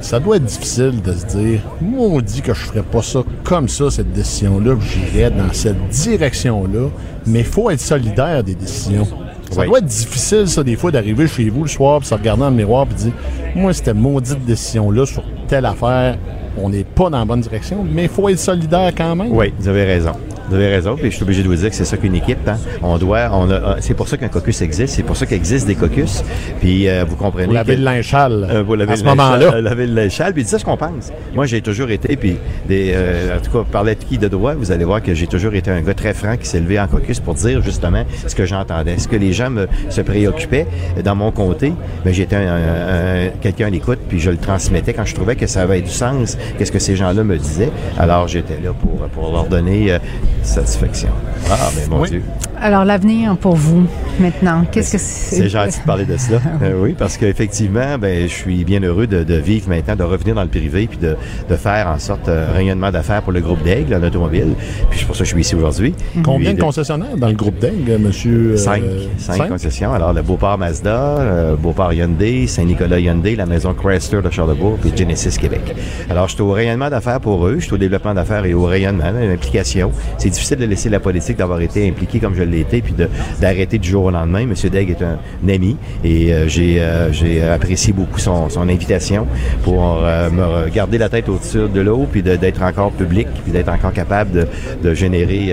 [0.00, 3.20] ça doit être difficile de se dire, moi, on dit que je ferais pas ça
[3.44, 6.88] comme ça, cette décision-là, que j'irais dans cette direction-là,
[7.26, 9.06] mais il faut être solidaire des décisions.
[9.50, 12.42] Ça doit être difficile, ça, des fois, d'arriver chez vous le soir, puis se regarder
[12.42, 13.12] dans le miroir, puis dire,
[13.54, 16.18] moi, cette maudite décision-là sur telle affaire,
[16.56, 19.32] on n'est pas dans la bonne direction, mais il faut être solidaire quand même.
[19.32, 20.12] Oui, vous avez raison.
[20.48, 22.46] Vous avez raison, puis je suis obligé de vous dire que c'est ça qu'une équipe.
[22.46, 22.56] Hein.
[22.82, 25.66] On doit, on a, euh, c'est pour ça qu'un caucus existe, c'est pour ça qu'existent
[25.66, 26.24] des caucus.
[26.60, 27.46] Puis euh, vous comprenez.
[27.46, 29.54] Vous lavez le linge euh, vous lavez à ce moment-là.
[29.54, 31.12] Euh, lavez le linge puis c'est ce qu'on pense.
[31.34, 32.94] Moi, j'ai toujours été, puis des,
[33.36, 35.70] en tout cas, parler de qui de droit, vous allez voir que j'ai toujours été
[35.70, 38.98] un gars très franc qui s'est levé en caucus pour dire justement ce que j'entendais,
[38.98, 40.66] ce que les gens me, se préoccupaient
[41.04, 41.72] dans mon comté.
[42.04, 45.62] Mais j'étais un, quelqu'un à l'écoute, puis je le transmettais quand je trouvais que ça
[45.62, 47.70] avait du sens, qu'est-ce que ces gens-là me disaient.
[47.98, 49.98] Alors j'étais là pour, pour leur donner
[50.42, 51.12] satisfaction.
[51.50, 52.22] Ah, mais mon Dieu.
[52.60, 53.86] Alors, l'avenir pour vous,
[54.18, 55.36] maintenant, qu'est-ce que c'est?
[55.36, 55.48] C'est?
[55.48, 56.40] gentil de parler de cela.
[56.60, 60.42] Euh, oui, parce qu'effectivement, ben, je suis bien heureux de, vivre maintenant, de revenir dans
[60.42, 61.16] le privé, puis de,
[61.56, 64.54] faire en sorte un rayonnement d'affaires pour le groupe d'Aigle en automobile.
[64.90, 65.94] Puis c'est pour ça que je suis ici aujourd'hui.
[66.24, 68.52] Combien de concessionnaires dans le groupe d'Aigle, monsieur?
[68.52, 68.82] Euh, cinq.
[69.18, 69.48] cinq?
[69.48, 69.92] concessions.
[69.92, 74.92] Alors, le Beauport Mazda, euh, Beauport Hyundai, Saint-Nicolas Hyundai, la maison Chrysler de Charlebourg, puis
[74.96, 75.76] Genesis Québec.
[76.10, 78.64] Alors, je suis au rayonnement d'affaires pour eux, je suis au développement d'affaires et au
[78.64, 79.92] rayonnement, l'implication.
[80.18, 82.94] C'est difficile de laisser la politique d'avoir été impliqué comme je l'ai été, puis
[83.40, 84.46] d'arrêter du jour au lendemain.
[84.46, 89.26] Monsieur Degg est un, ami et euh, j'ai euh, j'ai apprécié beaucoup son, son invitation
[89.62, 93.70] pour euh, me garder la tête au-dessus de l'eau, puis d'être encore public, puis d'être
[93.70, 94.46] encore capable de,
[94.82, 95.52] de générer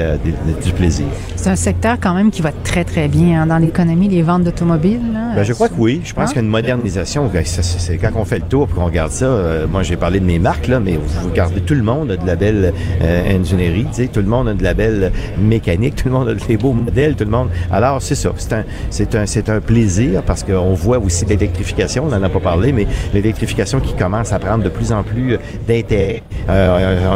[0.64, 1.06] du plaisir.
[1.36, 4.44] C'est un secteur quand même qui va très, très bien hein, dans l'économie, les ventes
[4.44, 5.00] d'automobiles.
[5.36, 6.02] Ben, je crois que oui.
[6.04, 6.34] Je pense hein?
[6.34, 9.28] qu'une modernisation, ben, c'est quand on fait le tour, qu'on regarde ça,
[9.70, 12.28] moi j'ai parlé de mes marques, là, mais vous regardez tout le monde a de
[12.28, 15.65] la belle ingénierie, tout le monde a de la belle mécanique,
[15.96, 17.50] tout le monde a des beaux modèle, tout le monde.
[17.72, 18.32] Alors, c'est ça.
[18.38, 22.30] C'est un, c'est un, c'est un plaisir parce qu'on voit aussi l'électrification, on n'en a
[22.30, 26.24] pas parlé, mais l'électrification qui commence à prendre de plus en plus d'intérêt.
[26.50, 27.10] Euh,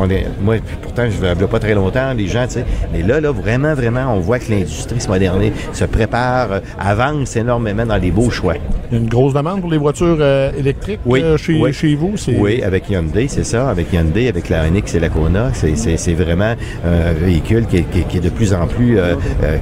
[0.00, 3.20] on, est, moi, pourtant, je ne pas très longtemps, les gens, tu sais, mais là,
[3.20, 7.96] là, vraiment, vraiment, on voit que l'industrie se modernise, se prépare, euh, avance énormément dans
[7.96, 8.54] les beaux choix.
[8.90, 12.14] Il y a une grosse demande pour les voitures euh, électriques oui, chez, chez, vous?
[12.38, 13.68] Oui, avec Hyundai, c'est ça.
[13.68, 18.20] Avec Hyundai, avec la Onyx et la Kona, c'est vraiment un véhicule qui, qui, est
[18.20, 18.98] de plus en plus,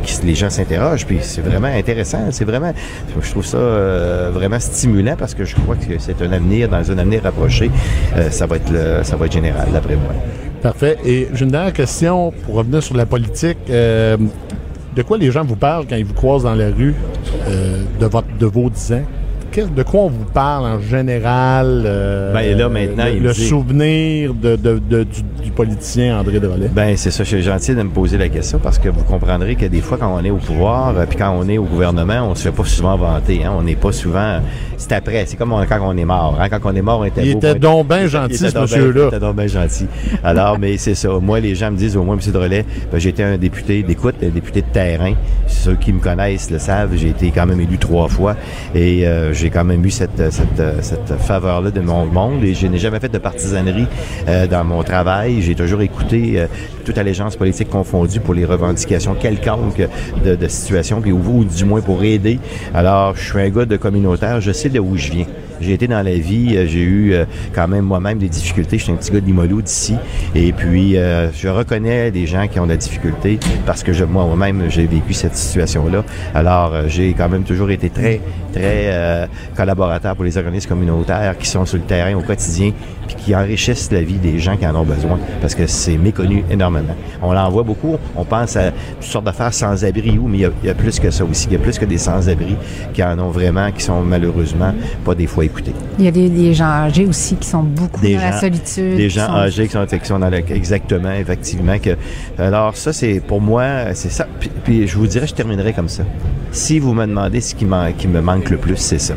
[0.02, 2.26] qui, les gens s'interrogent, puis c'est vraiment intéressant.
[2.30, 2.72] C'est vraiment,
[3.20, 3.58] je trouve ça
[4.30, 7.70] vraiment stimulant parce que je crois que c'est un avenir, dans un avenir rapproché,
[8.30, 10.12] ça va être ça va être général, d'après moi.
[10.62, 10.98] Parfait.
[11.04, 13.58] Et j'ai une dernière question pour revenir sur la politique.
[13.70, 14.16] Euh,
[14.96, 16.94] de quoi les gens vous parlent quand ils vous croisent dans la rue
[17.48, 19.02] euh, de, votre, de vos 10 ans?
[19.54, 21.82] De quoi on vous parle en général?
[21.86, 26.68] Euh, ben là, maintenant, le, souvenir de, du, politicien André Drolet?
[26.68, 29.54] Ben c'est ça, je suis gentil de me poser la question parce que vous comprendrez
[29.54, 32.28] que des fois, quand on est au pouvoir, euh, puis quand on est au gouvernement,
[32.30, 33.44] on se fait pas souvent vanter.
[33.44, 33.52] Hein?
[33.56, 34.40] On n'est pas souvent...
[34.76, 36.38] C'est après, c'est comme quand on est mort.
[36.38, 36.48] Hein?
[36.50, 39.04] Quand on est mort, on était Il était donc bien gentil, ce monsieur-là.
[39.04, 39.86] Il était donc bien gentil.
[40.22, 41.08] Alors, mais c'est ça.
[41.20, 42.32] Moi, les gens me disent, au moins, M.
[42.32, 45.14] Drolet, ben, j'étais un député d'écoute, un député de terrain.
[45.46, 48.36] Ceux qui me connaissent le savent, j'ai été quand même élu trois fois
[48.74, 52.66] et euh, j'ai quand même eu cette, cette, cette faveur-là de mon monde et je
[52.66, 53.86] n'ai jamais fait de partisanerie
[54.28, 55.42] euh, dans mon travail.
[55.42, 56.46] J'ai toujours écouté euh,
[56.84, 59.86] toute allégeance politique confondue pour les revendications quelconques
[60.24, 62.38] de, de situation, puis ou, ou du moins pour aider.
[62.74, 65.26] Alors, je suis un gars de communautaire, je sais de où je viens.
[65.60, 68.78] J'ai été dans la vie, euh, j'ai eu euh, quand même moi-même des difficultés.
[68.78, 69.96] Je suis un petit gars de Limoilou d'ici.
[70.34, 74.64] Et puis, euh, je reconnais des gens qui ont de la difficulté parce que moi-même,
[74.68, 76.04] j'ai vécu cette situation-là.
[76.34, 78.20] Alors, j'ai quand même toujours été très,
[78.52, 82.72] très collaborateur pour les organismes communautaires qui sont sur le terrain au quotidien
[83.06, 86.44] puis qui enrichissent la vie des gens qui en ont besoin parce que c'est méconnu
[86.50, 86.94] énormément.
[87.22, 87.96] On l'en voit beaucoup.
[88.16, 91.46] On pense à toutes sortes d'affaires sans-abri mais il y, a, plus que ça aussi.
[91.50, 92.56] Il y a plus que des sans-abri
[92.92, 95.44] qui en ont vraiment, qui sont malheureusement pas des fois
[95.98, 98.96] Il y a des, gens âgés aussi qui sont beaucoup dans la solitude.
[98.96, 101.78] Des gens âgés qui sont, qui sont dans exactement, effectivement.
[101.78, 101.96] Que,
[102.38, 104.26] alors ça, c'est pour moi, c'est ça.
[104.64, 106.04] Puis, je vous dirais, je terminerai comme ça.
[106.52, 107.66] Si vous me demandez ce qui,
[107.98, 109.14] qui me manque le plus, c'est ça.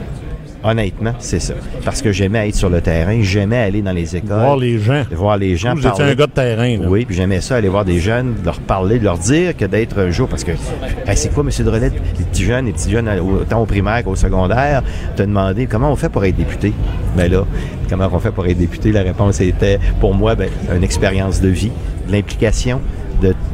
[0.62, 1.54] Honnêtement, c'est ça.
[1.86, 4.39] Parce que j'aimais être sur le terrain, j'aimais aller dans les écoles.
[4.39, 5.04] Voir les gens.
[5.12, 5.74] Voir les gens.
[5.74, 6.78] Vous étiez un gars de terrain.
[6.78, 6.88] Là.
[6.89, 9.98] Oui, puis j'aimais ça, aller voir des jeunes, leur parler, de leur dire que d'être
[10.00, 10.28] un jour.
[10.28, 10.52] Parce que,
[11.15, 11.65] c'est quoi, M.
[11.65, 14.84] Drolet, les petits jeunes, les petits jeunes, autant au primaire qu'au secondaire,
[15.15, 16.74] te demander comment on fait pour être député?
[17.15, 17.45] Ben là,
[17.89, 18.91] comment on fait pour être député?
[18.91, 21.72] La réponse était, pour moi, ben, une expérience de vie,
[22.08, 22.82] de l'implication,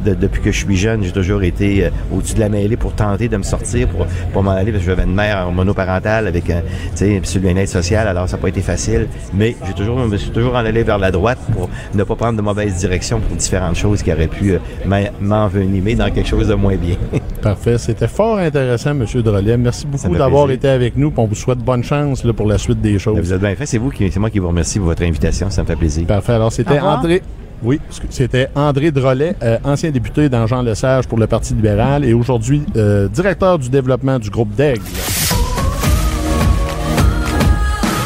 [0.04, 3.28] depuis que je suis jeune, j'ai toujours été euh, au-dessus de la mêlée pour tenter
[3.28, 6.60] de me sortir, pour, pour m'en aller, parce que j'avais une mère monoparentale avec un,
[6.96, 9.08] tu sais, une aide sociale, alors ça n'a pas été facile.
[9.34, 12.14] Mais j'ai toujours, je me suis toujours en allé vers la droite pour ne pas
[12.14, 16.48] prendre de mauvaise direction pour différentes choses qui auraient pu euh, m'envenimer dans quelque chose
[16.48, 16.96] de moins bien.
[17.42, 17.78] Parfait.
[17.78, 19.04] C'était fort intéressant, M.
[19.22, 19.56] Drolet.
[19.56, 21.12] Merci beaucoup d'avoir été avec nous.
[21.16, 23.18] On vous souhaite bonne chance là, pour la suite des choses.
[23.18, 23.66] Vous êtes bien fait.
[23.66, 25.50] C'est vous qui, c'est moi qui vous remercie pour votre invitation.
[25.50, 26.06] Ça me fait plaisir.
[26.06, 26.32] Parfait.
[26.32, 27.22] Alors, c'était André.
[27.62, 32.12] Oui, c'était André Drolet, euh, ancien député dans Jean Lesage pour le Parti libéral et
[32.12, 34.82] aujourd'hui euh, directeur du développement du groupe d'Aigle.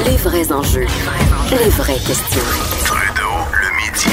[0.07, 0.87] Les vrais enjeux,
[1.51, 2.41] les vraies questions.
[2.85, 4.11] Trudeau, le midi.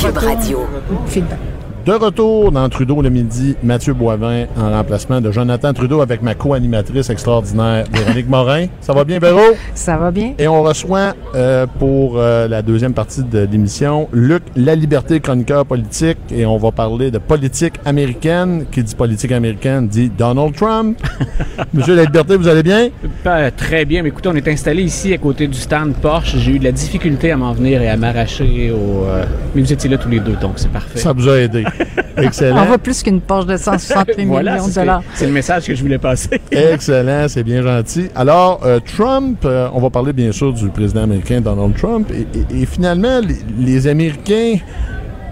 [0.00, 0.66] Cube Radio.
[1.08, 1.65] Feedback.
[1.86, 6.34] De retour dans Trudeau le midi, Mathieu Boivin en remplacement de Jonathan Trudeau avec ma
[6.34, 8.66] co-animatrice extraordinaire, Véronique Morin.
[8.80, 9.38] Ça va bien, Véro?
[9.72, 10.34] Ça va bien.
[10.36, 15.64] Et on reçoit euh, pour euh, la deuxième partie de l'émission Luc La Liberté, chroniqueur
[15.64, 16.18] politique.
[16.32, 18.66] Et on va parler de politique américaine.
[18.72, 20.98] Qui dit politique américaine dit Donald Trump.
[21.72, 22.88] Monsieur La Liberté, vous allez bien?
[23.22, 24.02] Pas très bien.
[24.02, 26.36] Mais écoutez, on est installé ici à côté du stand Porsche.
[26.36, 29.04] J'ai eu de la difficulté à m'en venir et à m'arracher au.
[29.04, 30.98] Euh, mais vous étiez là tous les deux, donc c'est parfait.
[30.98, 31.64] Ça vous a aidé.
[32.16, 32.62] Excellent.
[32.62, 35.02] On va plus qu'une Porsche de 168 millions de dollars.
[35.14, 36.40] C'est le message que je voulais passer.
[36.50, 38.08] Excellent, c'est bien gentil.
[38.14, 42.10] Alors, euh, Trump, euh, on va parler bien sûr du président américain Donald Trump.
[42.50, 43.20] Et, finalement,
[43.58, 44.56] les, Américains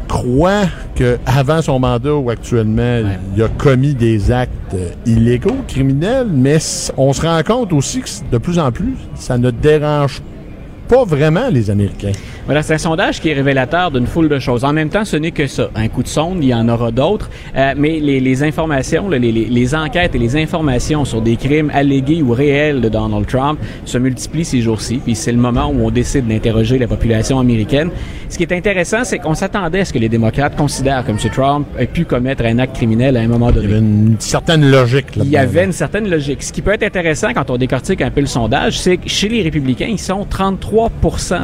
[0.08, 3.00] croient qu'avant son mandat ou actuellement,
[3.34, 6.58] il a commis des actes euh, illégaux, criminels, mais
[6.96, 10.22] on se rend compte aussi que de plus en plus, ça ne dérange
[10.88, 12.12] pas vraiment les Américains.
[12.46, 14.64] Voilà, c'est un sondage qui est révélateur d'une foule de choses.
[14.64, 15.70] En même temps, ce n'est que ça.
[15.74, 17.30] Un coup de sonde, il y en aura d'autres.
[17.56, 21.70] Euh, mais les, les, informations, les, les, les, enquêtes et les informations sur des crimes
[21.72, 25.00] allégués ou réels de Donald Trump se multiplient ces jours-ci.
[25.02, 27.90] Puis c'est le moment où on décide d'interroger la population américaine.
[28.28, 31.18] Ce qui est intéressant, c'est qu'on s'attendait à ce que les démocrates considèrent que M.
[31.32, 33.68] Trump ait pu commettre un acte criminel à un moment donné.
[33.68, 35.16] Il y avait une certaine logique.
[35.16, 36.42] Là il y avait une certaine logique.
[36.42, 39.30] Ce qui peut être intéressant quand on décortique un peu le sondage, c'est que chez
[39.30, 40.90] les républicains, ils sont 33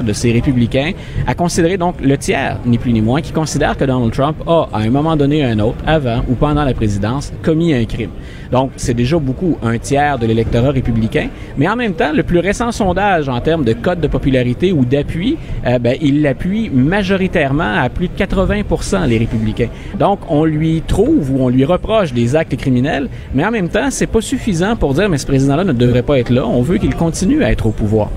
[0.05, 0.90] de ces républicains
[1.27, 4.69] à considérer donc le tiers, ni plus ni moins, qui considèrent que Donald Trump a,
[4.73, 8.11] à un moment donné un autre, avant ou pendant la présidence, commis un crime.
[8.51, 11.29] Donc, c'est déjà beaucoup, un tiers de l'électorat républicain.
[11.57, 14.85] Mais en même temps, le plus récent sondage en termes de code de popularité ou
[14.85, 19.69] d'appui, euh, ben, il l'appuie majoritairement à plus de 80% les républicains.
[19.99, 23.91] Donc, on lui trouve ou on lui reproche des actes criminels, mais en même temps,
[23.91, 26.47] c'est pas suffisant pour dire, mais ce président-là ne devrait pas être là.
[26.47, 28.11] On veut qu'il continue à être au pouvoir.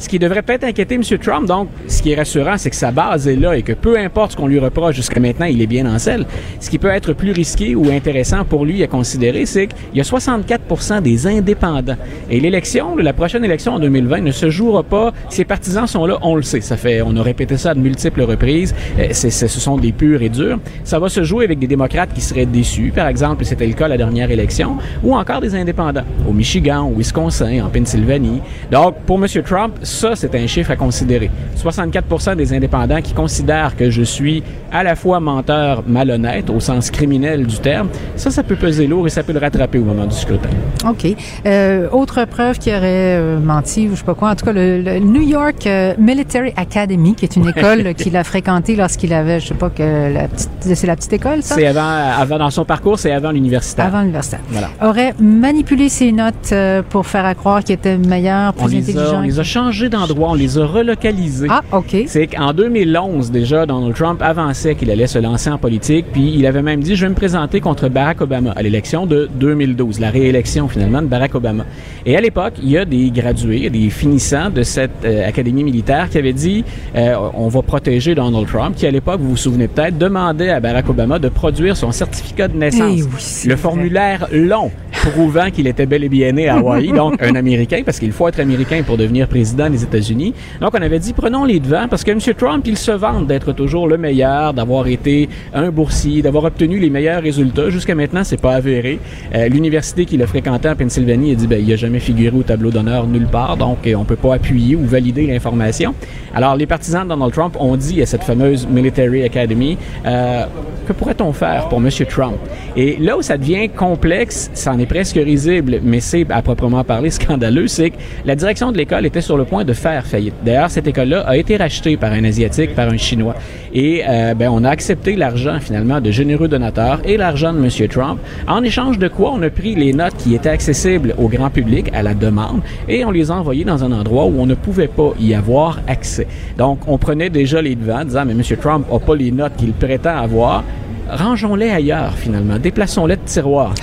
[0.00, 1.02] Ce qui devrait peut-être inquiéter M.
[1.18, 3.98] Trump, donc, ce qui est rassurant, c'est que sa base est là et que peu
[3.98, 6.24] importe ce qu'on lui reproche jusqu'à maintenant, il est bien en selle.
[6.58, 10.00] Ce qui peut être plus risqué ou intéressant pour lui à considérer, c'est qu'il y
[10.00, 11.98] a 64% des indépendants.
[12.30, 15.12] Et l'élection, la prochaine élection en 2020 ne se jouera pas.
[15.28, 16.62] Ses partisans sont là, on le sait.
[16.62, 18.74] Ça fait, on a répété ça de multiples reprises.
[18.98, 20.60] Euh, ce sont des purs et durs.
[20.82, 23.84] Ça va se jouer avec des démocrates qui seraient déçus, par exemple, c'était le cas
[23.84, 28.40] à la dernière élection, ou encore des indépendants au Michigan, au Wisconsin, en Pennsylvanie.
[28.70, 29.26] Donc, pour M.
[29.44, 31.30] Trump, ça, c'est un chiffre à considérer.
[31.56, 36.90] 64 des indépendants qui considèrent que je suis à la fois menteur malhonnête, au sens
[36.90, 40.06] criminel du terme, ça, ça peut peser lourd et ça peut le rattraper au moment
[40.06, 40.48] du scrutin.
[40.88, 41.06] OK.
[41.46, 44.30] Euh, autre preuve qu'il aurait euh, menti ou je sais pas quoi.
[44.30, 48.24] En tout cas, le, New York euh, Military Academy, qui est une école qu'il a
[48.24, 51.56] fréquentée lorsqu'il avait, je sais pas, que la petite, c'est la petite école, ça?
[51.56, 53.82] C'est avant, avant, dans son parcours, c'est avant l'université.
[53.82, 54.36] Avant l'université.
[54.50, 54.68] Voilà.
[54.82, 56.54] Aurait manipulé ses notes
[56.90, 59.18] pour faire croire qu'il était meilleur, plus intelligent.
[59.18, 59.42] on les a
[59.88, 61.46] d'endroits, on les a relocalisés.
[61.48, 61.96] Ah, OK.
[62.06, 66.46] C'est qu'en 2011, déjà, Donald Trump avançait qu'il allait se lancer en politique, puis il
[66.46, 70.10] avait même dit, je vais me présenter contre Barack Obama à l'élection de 2012, la
[70.10, 71.64] réélection finalement de Barack Obama.
[72.06, 76.08] Et à l'époque, il y a des gradués, des finissants de cette euh, académie militaire
[76.10, 76.64] qui avaient dit,
[76.96, 80.60] euh, on va protéger Donald Trump, qui à l'époque, vous vous souvenez peut-être, demandait à
[80.60, 83.44] Barack Obama de produire son certificat de naissance.
[83.44, 87.34] Eh le formulaire long prouvant qu'il était bel et bien né à Hawaï, donc un
[87.34, 90.34] Américain, parce qu'il faut être Américain pour devenir président des États-Unis.
[90.60, 92.18] Donc, on avait dit, prenons les devants, parce que M.
[92.36, 96.90] Trump, il se vante d'être toujours le meilleur, d'avoir été un boursier, d'avoir obtenu les
[96.90, 97.70] meilleurs résultats.
[97.70, 98.98] Jusqu'à maintenant, c'est pas avéré.
[99.34, 102.42] Euh, L'université qu'il a fréquentée en Pennsylvanie a dit, ben, il a jamais figuré au
[102.42, 105.94] tableau d'honneur nulle part, donc on peut pas appuyer ou valider l'information.
[106.34, 110.44] Alors, les partisans de Donald Trump ont dit à cette fameuse Military Academy, euh,
[110.86, 111.88] que pourrait-on faire pour M.
[112.08, 112.36] Trump?
[112.76, 116.84] Et là où ça devient complexe, ça en est presque risible, mais c'est à proprement
[116.84, 120.34] parler scandaleux, c'est que la direction de l'école était sur le point de faire faillite.
[120.44, 123.34] D'ailleurs, cette école-là a été rachetée par un Asiatique, par un Chinois.
[123.72, 127.88] Et euh, ben, on a accepté l'argent finalement de généreux donateurs et l'argent de M.
[127.88, 131.50] Trump, en échange de quoi on a pris les notes qui étaient accessibles au grand
[131.50, 134.54] public à la demande et on les a envoyées dans un endroit où on ne
[134.54, 136.26] pouvait pas y avoir accès.
[136.58, 138.42] Donc, on prenait déjà les devants, disant, mais M.
[138.60, 140.64] Trump n'a pas les notes qu'il prétend avoir,
[141.10, 143.74] rangeons-les ailleurs finalement, déplaçons-les de tiroir.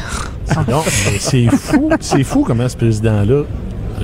[0.67, 0.81] non,
[1.19, 3.43] c'est fou, c'est fou comment ce président-là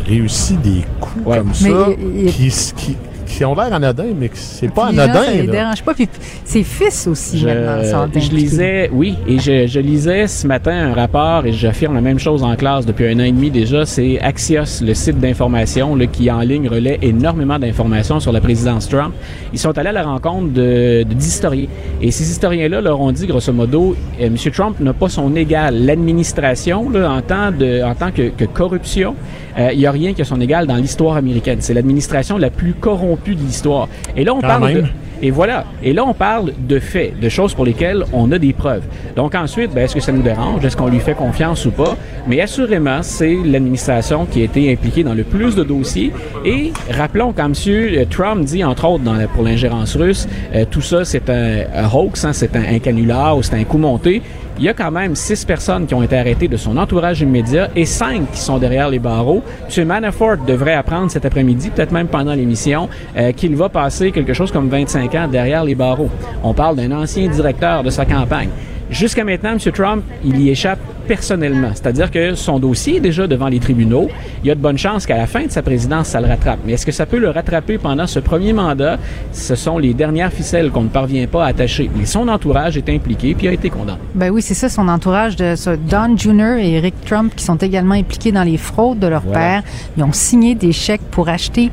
[0.05, 1.87] réussit des coups comme ça,
[2.27, 2.97] qui, qui,
[3.37, 5.23] qui ont l'air anodins, mais c'est pas anodin.
[5.23, 5.93] Ça les dérange pas.
[5.93, 6.07] Puis
[6.45, 10.93] ses fils aussi, je, maintenant, Je lisais, oui, et je, je, lisais ce matin un
[10.93, 14.19] rapport, et j'affirme la même chose en classe depuis un an et demi déjà, c'est
[14.19, 19.13] Axios, le site d'information qui en ligne relaie énormément d'informations sur la présidence Trump.
[19.51, 21.67] Ils sont allés à la rencontre de d'historiens.
[22.01, 24.35] Et ces historiens-là leur ont dit, grosso modo, euh, M.
[24.51, 25.85] Trump n'a pas son égal.
[25.85, 29.15] L'administration, en tant, de, en tant que, que corruption,
[29.57, 31.57] euh, il n'y a rien qui a son égal dans l'histoire américaine.
[31.61, 33.87] C'est l'administration la plus corrompue de l'histoire.
[34.15, 34.83] Et là, on parle de...
[35.23, 35.63] Et voilà.
[35.81, 38.83] Et là, on parle de faits, de choses pour lesquelles on a des preuves.
[39.15, 40.65] Donc ensuite, ben, est-ce que ça nous dérange?
[40.65, 41.95] Est-ce qu'on lui fait confiance ou pas?
[42.27, 46.11] Mais assurément, c'est l'administration qui a été impliquée dans le plus de dossiers.
[46.43, 47.53] Et rappelons, quand M.
[47.67, 52.25] Euh, Trump dit, entre autres, dans, pour l'ingérence russe, euh, tout ça, c'est un, hoax,
[52.25, 54.21] hein, c'est un, un canular ou c'est un coup monté
[54.57, 57.69] il y a quand même six personnes qui ont été arrêtées de son entourage immédiat
[57.75, 59.43] et cinq qui sont derrière les barreaux.
[59.75, 59.87] M.
[59.87, 64.51] Manafort devrait apprendre cet après-midi, peut-être même pendant l'émission, euh, qu'il va passer quelque chose
[64.51, 66.09] comme 25 ans derrière les barreaux.
[66.43, 68.49] On parle d'un ancien directeur de sa campagne.
[68.93, 69.59] Jusqu'à maintenant, M.
[69.71, 70.77] Trump, il y échappe
[71.07, 71.71] personnellement.
[71.73, 74.07] C'est-à-dire que son dossier est déjà devant les tribunaux.
[74.43, 76.59] Il y a de bonnes chances qu'à la fin de sa présidence, ça le rattrape.
[76.63, 78.99] Mais est-ce que ça peut le rattraper pendant ce premier mandat?
[79.31, 81.89] Ce sont les dernières ficelles qu'on ne parvient pas à attacher.
[81.95, 83.97] Mais son entourage est impliqué puis a été condamné.
[84.13, 85.55] Ben oui, c'est ça, son entourage de
[85.89, 86.59] Don Jr.
[86.59, 89.63] et Eric Trump qui sont également impliqués dans les fraudes de leur père.
[89.97, 91.71] Ils ont signé des chèques pour acheter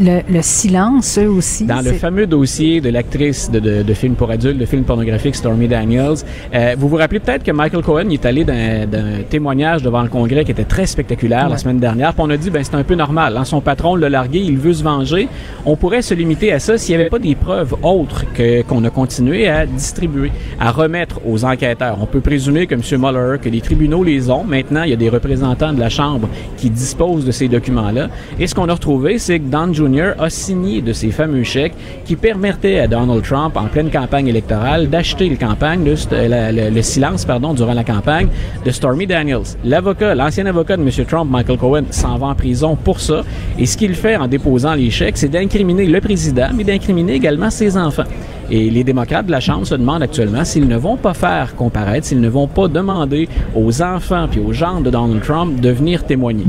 [0.00, 1.64] le, silence, eux aussi.
[1.64, 5.34] Dans le fameux dossier de l'actrice de, de, de film pour adultes, de film pornographique
[5.34, 6.16] Stormy Daniels,
[6.54, 10.44] euh, vous vous rappelez peut-être que Michael Cohen est allé d'un témoignage devant le Congrès
[10.44, 12.12] qui était très spectaculaire la semaine dernière.
[12.14, 13.36] Puis on a dit, ben c'est un peu normal.
[13.36, 15.28] Hein, son patron l'a largué, il veut se venger.
[15.64, 18.84] On pourrait se limiter à ça s'il n'y avait pas des preuves autres que qu'on
[18.84, 21.98] a continué à distribuer, à remettre aux enquêteurs.
[22.00, 22.82] On peut présumer que M.
[23.00, 24.44] Mueller, que les tribunaux les ont.
[24.44, 28.08] Maintenant, il y a des représentants de la Chambre qui disposent de ces documents-là.
[28.38, 31.74] Et ce qu'on a retrouvé, c'est que Don A signé de ces fameux chèques
[32.04, 37.54] qui permettaient à Donald Trump, en pleine campagne électorale, d'acheter le campagne, le, silence, pardon,
[37.54, 38.26] durant la campagne
[38.64, 39.56] de Stormy Daniels.
[39.64, 40.90] L'avocat, l'ancien avocat de M.
[41.06, 43.22] Trump, Michael Cohen, s'en va en prison pour ça.
[43.60, 47.50] Et ce qu'il fait en déposant les chèques, c'est d'incriminer le président, mais d'incriminer également
[47.50, 48.04] ses enfants.
[48.50, 52.06] Et les démocrates de la Chambre se demandent actuellement s'ils ne vont pas faire comparaître,
[52.06, 56.04] s'ils ne vont pas demander aux enfants puis aux gens de Donald Trump de venir
[56.04, 56.44] témoigner.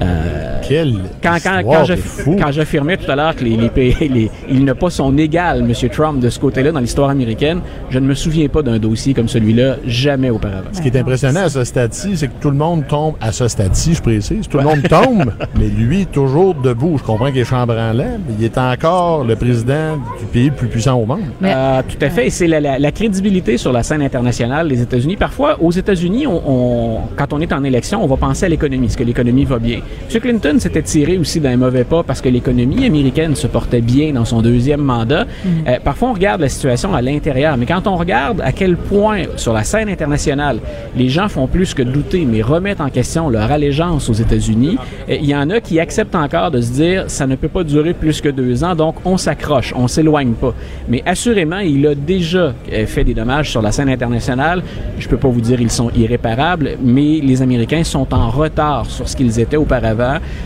[0.00, 4.90] Euh, Quel quand, quand, quand j'affirmais tout à l'heure que les, les, il n'a pas
[4.90, 5.88] son égal, M.
[5.90, 9.28] Trump, de ce côté-là dans l'histoire américaine, je ne me souviens pas d'un dossier comme
[9.28, 10.68] celui-là jamais auparavant.
[10.72, 13.48] Ce qui est impressionnant à ce stade-ci, c'est que tout le monde tombe, à ce
[13.48, 16.96] stade-ci, je précise, tout le monde tombe, mais lui, toujours debout.
[16.98, 20.68] Je comprends qu'il est chambranlant, mais il est encore le président du pays le plus
[20.68, 21.20] puissant au monde.
[21.42, 22.26] Euh, tout à fait.
[22.26, 25.16] Et c'est la, la, la, crédibilité sur la scène internationale des États-Unis.
[25.16, 28.86] Parfois, aux États-Unis, on, on, quand on est en élection, on va penser à l'économie,
[28.86, 29.80] est-ce que l'économie va bien?
[30.12, 30.20] M.
[30.20, 34.24] Clinton s'était tiré aussi d'un mauvais pas parce que l'économie américaine se portait bien dans
[34.24, 35.24] son deuxième mandat.
[35.24, 35.48] Mm.
[35.68, 39.22] Euh, parfois, on regarde la situation à l'intérieur, mais quand on regarde à quel point,
[39.36, 40.58] sur la scène internationale,
[40.96, 44.78] les gens font plus que douter, mais remettent en question leur allégeance aux États-Unis,
[45.08, 47.64] euh, il y en a qui acceptent encore de se dire, ça ne peut pas
[47.64, 50.54] durer plus que deux ans, donc on s'accroche, on s'éloigne pas.
[50.88, 54.62] Mais assurément, il a déjà euh, fait des dommages sur la scène internationale.
[54.98, 59.08] Je peux pas vous dire ils sont irréparables, mais les Américains sont en retard sur
[59.08, 59.79] ce qu'ils étaient auparavant,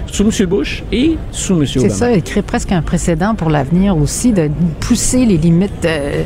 [0.07, 0.47] sous M.
[0.47, 1.66] Bush et sous M.
[1.76, 1.89] Obama.
[1.89, 5.85] C'est ça, il crée presque un précédent pour l'avenir aussi de pousser les limites.
[5.85, 6.24] Euh,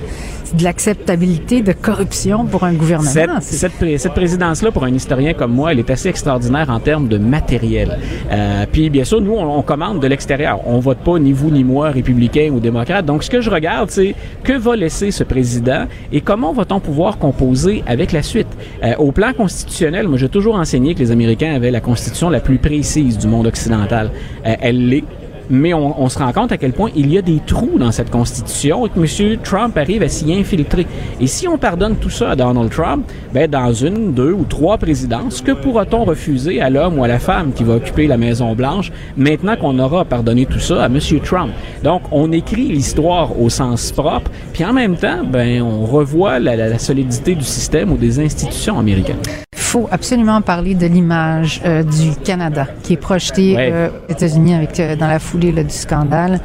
[0.55, 3.41] de l'acceptabilité de corruption pour un gouvernement.
[3.41, 7.19] Cette, cette, présidence-là, pour un historien comme moi, elle est assez extraordinaire en termes de
[7.19, 7.99] matériel.
[8.31, 10.61] Euh, puis, bien sûr, nous, on, commande de l'extérieur.
[10.67, 13.05] On vote pas, ni vous, ni moi, républicains ou démocrates.
[13.05, 17.19] Donc, ce que je regarde, c'est que va laisser ce président et comment va-t-on pouvoir
[17.19, 18.49] composer avec la suite?
[18.83, 22.41] Euh, au plan constitutionnel, moi, j'ai toujours enseigné que les Américains avaient la constitution la
[22.41, 24.11] plus précise du monde occidental.
[24.47, 25.05] Euh, elle l'est
[25.51, 27.93] mais on, on, se rend compte à quel point il y a des trous dans
[27.93, 29.39] cette constitution et que M.
[29.43, 30.87] Trump arrive à s'y infiltrer.
[31.21, 34.79] Et si on pardonne tout ça à Donald Trump, ben dans une, deux ou trois
[34.79, 38.55] présidences, que pourra-t-on refuser à l'homme ou à la femme qui va occuper la Maison
[38.55, 40.99] Blanche maintenant qu'on aura pardonné tout ça à M.
[41.25, 41.51] Trump?
[41.83, 46.57] Donc on écrit l'histoire au sens propre, puis en même temps, ben on revoit la,
[46.57, 49.17] la, la solidité du système ou des institutions américaines
[49.69, 54.81] faut absolument parler de l'image euh, du Canada qui est projetée euh, aux États-Unis avec
[54.81, 56.41] euh, dans la foulée là, du scandale.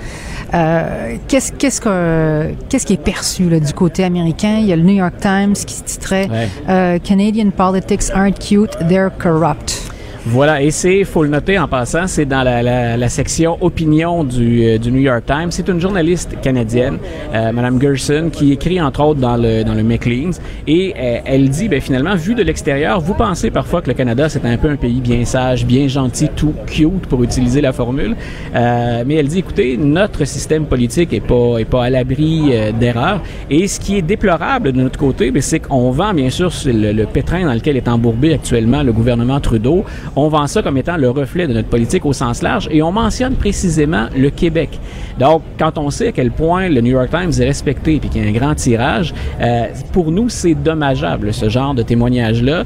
[0.53, 4.57] Euh, qu'est-ce qu'est-ce que qu'est-ce qui est perçu là, du côté américain?
[4.59, 6.27] Il y a le New York Times qui se titrait
[6.67, 6.99] ouais.
[6.99, 9.92] Canadian politics aren't cute, they're corrupt.
[10.25, 14.23] Voilà, et c'est, faut le noter en passant, c'est dans la, la, la, section opinion
[14.23, 15.51] du, euh, du, New York Times.
[15.51, 16.97] C'est une journaliste canadienne,
[17.33, 21.49] euh, Madame Gerson, qui écrit entre autres dans le dans le Maclean's, et euh, elle
[21.49, 24.69] dit, ben finalement, vu de l'extérieur, vous pensez parfois que le Canada c'est un peu
[24.69, 28.15] un pays bien sage, bien gentil, tout cute pour utiliser la formule,
[28.55, 32.71] euh, mais elle dit, écoutez, notre système politique est pas est pas à l'abri euh,
[32.71, 36.49] d'erreurs, et ce qui est déplorable de notre côté, ben, c'est qu'on vend bien sûr
[36.65, 39.83] le, le pétrin dans lequel est embourbé actuellement le gouvernement Trudeau
[40.15, 42.91] on vend ça comme étant le reflet de notre politique au sens large et on
[42.91, 44.79] mentionne précisément le Québec.
[45.19, 48.23] Donc, quand on sait à quel point le New York Times est respecté et qu'il
[48.23, 52.63] y a un grand tirage, euh, pour nous, c'est dommageable, ce genre de témoignage-là.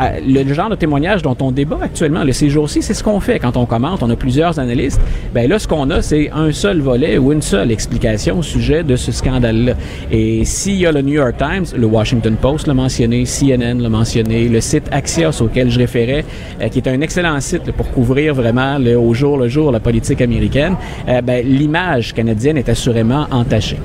[0.00, 3.20] Euh, le genre de témoignage dont on débat actuellement, le ces jours-ci, c'est ce qu'on
[3.20, 4.02] fait quand on commente.
[4.02, 5.00] On a plusieurs analystes.
[5.34, 8.82] Ben là, ce qu'on a, c'est un seul volet ou une seule explication au sujet
[8.82, 9.72] de ce scandale-là.
[10.10, 13.88] Et s'il y a le New York Times, le Washington Post l'a mentionné, CNN l'a
[13.88, 16.24] mentionné, le site Axios auquel je référais,
[16.60, 20.20] euh, qui un excellent site pour couvrir vraiment le, au jour le jour la politique
[20.20, 20.76] américaine,
[21.08, 23.78] euh, ben, l'image canadienne est assurément entachée.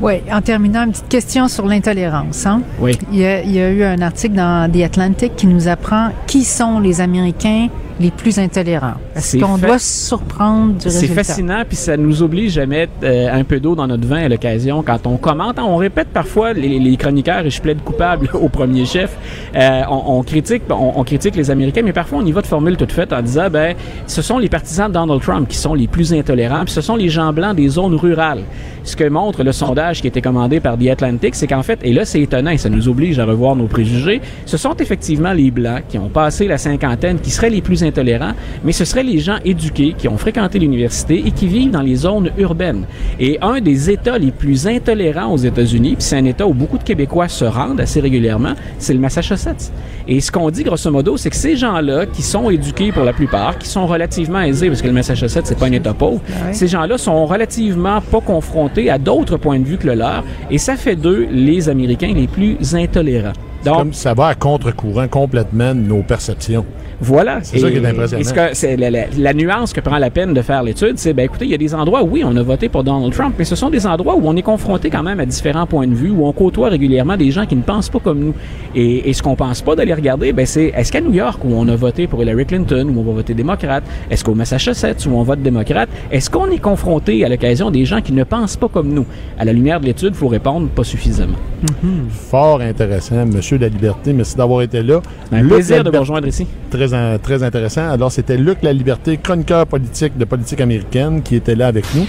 [0.00, 2.44] Oui, en terminant, une petite question sur l'intolérance.
[2.44, 2.62] Hein?
[2.80, 2.98] Oui.
[3.12, 6.08] Il y, a, il y, a, eu un article dans The Atlantic qui nous apprend
[6.26, 7.68] qui sont les Américains
[8.02, 8.94] les plus intolérants.
[9.16, 11.06] Est-ce qu'on doit se surprendre du résultat?
[11.06, 14.24] C'est fascinant, puis ça nous oblige à mettre euh, un peu d'eau dans notre vin
[14.24, 15.58] à l'occasion quand on commente.
[15.58, 19.16] On répète parfois les, les chroniqueurs, et je plaide coupable au premier chef,
[19.54, 22.46] euh, on, on, critique on, on, critique les Américains, mais parfois on y va de
[22.46, 23.74] formule toute faite en disant, ben,
[24.06, 26.96] ce sont les partisans de Donald Trump qui sont les plus intolérants, puis ce sont
[26.96, 28.42] les gens blancs des zones rurales.
[28.84, 31.78] Ce que montre le sondage qui a été commandé par The Atlantic, c'est qu'en fait,
[31.82, 35.32] et là c'est étonnant, et ça nous oblige à revoir nos préjugés, ce sont effectivement
[35.32, 38.32] les blancs qui ont passé la cinquantaine qui seraient les plus intolérants intolérants,
[38.64, 41.94] mais ce seraient les gens éduqués qui ont fréquenté l'université et qui vivent dans les
[41.94, 42.84] zones urbaines.
[43.20, 46.78] Et un des États les plus intolérants aux États-Unis, puis c'est un État où beaucoup
[46.78, 49.72] de Québécois se rendent assez régulièrement, c'est le Massachusetts.
[50.08, 53.12] Et ce qu'on dit grosso modo, c'est que ces gens-là, qui sont éduqués pour la
[53.12, 56.52] plupart, qui sont relativement aisés, parce que le Massachusetts, c'est pas un État pauvre, ah
[56.52, 60.58] ces gens-là sont relativement pas confrontés à d'autres points de vue que le leur, et
[60.58, 63.32] ça fait d'eux les Américains les plus intolérants.
[63.64, 66.64] Donc, comme ça va à contre-courant complètement de nos perceptions.
[67.02, 67.40] Voilà.
[67.42, 68.48] C'est ça qui est impressionnant.
[68.52, 71.54] c'est la, nuance que prend la peine de faire l'étude, c'est, ben écoutez, il y
[71.54, 73.86] a des endroits, où, oui, on a voté pour Donald Trump, mais ce sont des
[73.86, 76.68] endroits où on est confronté quand même à différents points de vue, où on côtoie
[76.68, 78.34] régulièrement des gens qui ne pensent pas comme nous.
[78.76, 81.66] Et, ce qu'on pense pas d'aller regarder, ben c'est, est-ce qu'à New York, où on
[81.68, 85.22] a voté pour Hillary Clinton, où on va voter démocrate, est-ce qu'au Massachusetts, où on
[85.24, 88.88] vote démocrate, est-ce qu'on est confronté à l'occasion des gens qui ne pensent pas comme
[88.88, 89.06] nous?
[89.38, 91.38] À la lumière de l'étude, il faut répondre pas suffisamment.
[91.64, 92.10] Mm-hmm.
[92.30, 94.12] Fort intéressant, Monsieur La Liberté.
[94.12, 95.02] Merci d'avoir été là.
[95.32, 96.46] Un plaisir de vous rejoindre ici.
[96.70, 96.91] Très,
[97.22, 97.88] très intéressant.
[97.90, 102.06] Alors, c'était Luc La Liberté, chroniqueur politique de politique américaine, qui était là avec nous.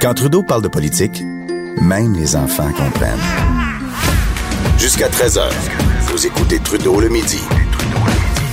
[0.00, 1.22] Quand Trudeau parle de politique,
[1.82, 3.18] même les enfants comprennent.
[4.78, 5.42] Jusqu'à 13h,
[6.02, 7.40] vous écoutez Trudeau le midi.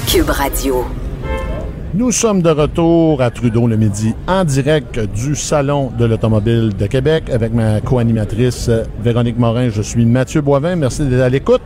[0.07, 0.85] Cube Radio.
[1.93, 6.87] Nous sommes de retour à Trudeau le midi en direct du Salon de l'Automobile de
[6.87, 8.69] Québec avec ma co-animatrice
[9.01, 9.69] Véronique Morin.
[9.69, 10.75] Je suis Mathieu Boivin.
[10.75, 11.61] Merci d'être à l'écoute.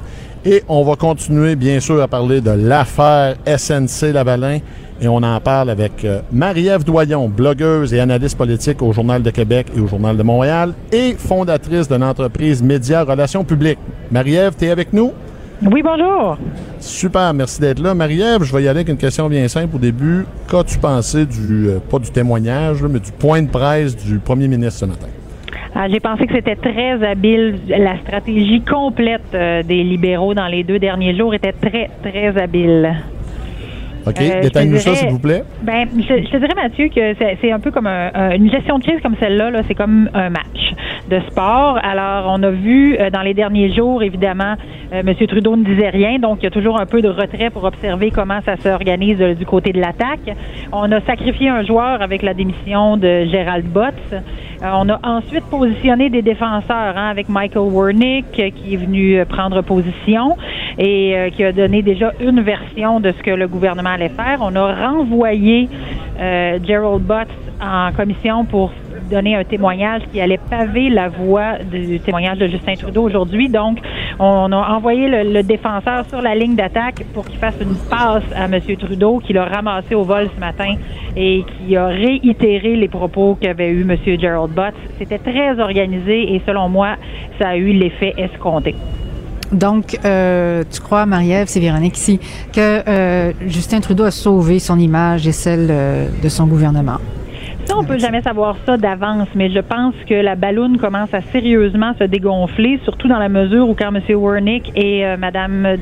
[0.45, 4.59] Et on va continuer, bien sûr, à parler de l'affaire SNC Lavalin.
[5.01, 9.29] Et on en parle avec euh, Marie-Ève Doyon, blogueuse et analyste politique au Journal de
[9.29, 13.79] Québec et au Journal de Montréal et fondatrice de l'entreprise Média Relations publiques.
[14.11, 15.13] Marie-Ève, tu es avec nous?
[15.61, 16.37] Oui, bonjour.
[16.79, 17.93] Super, merci d'être là.
[17.93, 20.25] Marie-Ève, je vais y aller avec une question bien simple au début.
[20.49, 24.79] Qu'as-tu pensé du, euh, pas du témoignage, mais du point de presse du premier ministre
[24.79, 25.07] ce matin?
[25.75, 27.59] Ah, j'ai pensé que c'était très habile.
[27.67, 32.95] La stratégie complète euh, des libéraux dans les deux derniers jours était très, très habile.
[34.09, 34.21] OK.
[34.21, 35.43] Euh, Détaille-nous ça, s'il vous plaît.
[35.61, 39.15] Ben, je, te dirais, Mathieu, que c'est un peu comme une gestion de crise comme
[39.19, 40.73] celle-là, -là, c'est comme un match
[41.09, 41.79] de sport.
[41.83, 44.55] Alors, on a vu euh, dans les derniers jours, évidemment,
[44.93, 45.13] euh, M.
[45.27, 48.11] Trudeau ne disait rien, donc il y a toujours un peu de retrait pour observer
[48.11, 50.35] comment ça s'organise du côté de l'attaque.
[50.71, 54.13] On a sacrifié un joueur avec la démission de Gérald Botts.
[54.61, 60.37] On a ensuite positionné des défenseurs hein, avec Michael Wernick qui est venu prendre position
[60.77, 64.39] et qui a donné déjà une version de ce que le gouvernement allait faire.
[64.41, 65.69] On a renvoyé
[66.19, 67.27] euh, Gerald Butts
[67.61, 68.71] en commission pour
[69.09, 73.49] donner un témoignage qui allait paver la voie du témoignage de Justin Trudeau aujourd'hui.
[73.49, 73.79] Donc,
[74.19, 78.45] on a envoyé le, défenseur sur la ligne d'attaque pour qu'il fasse une passe à
[78.45, 78.59] M.
[78.77, 80.75] Trudeau, qui l'a ramassé au vol ce matin
[81.15, 83.97] et qui a réitéré les propos qu'avait eu M.
[84.19, 84.75] Gerald Butts.
[84.97, 86.95] C'était très organisé et selon moi,
[87.39, 88.75] ça a eu l'effet escompté.
[89.51, 92.19] Donc, euh, tu crois, Marie-Ève, c'est Véronique ici,
[92.53, 96.99] que euh, Justin Trudeau a sauvé son image et celle euh, de son gouvernement?
[97.69, 101.21] Ça, on peut jamais savoir ça d'avance, mais je pense que la balloune commence à
[101.21, 104.01] sérieusement se dégonfler, surtout dans la mesure où quand M.
[104.09, 105.77] Wernick et euh, Mme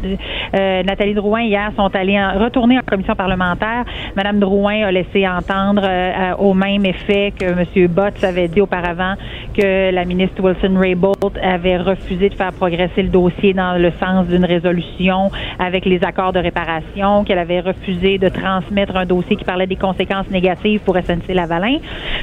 [0.54, 3.86] euh, Nathalie Drouin hier sont allés en, retourner en commission parlementaire,
[4.18, 7.88] Mme Drouin a laissé entendre euh, au même effet que M.
[7.88, 9.14] Botts avait dit auparavant
[9.56, 14.44] que la ministre Wilson-Raybould avait refusé de faire progresser le dossier dans le sens d'une
[14.44, 19.68] résolution avec les accords de réparation, qu'elle avait refusé de transmettre un dossier qui parlait
[19.68, 21.76] des conséquences négatives pour SNC-Lavalin.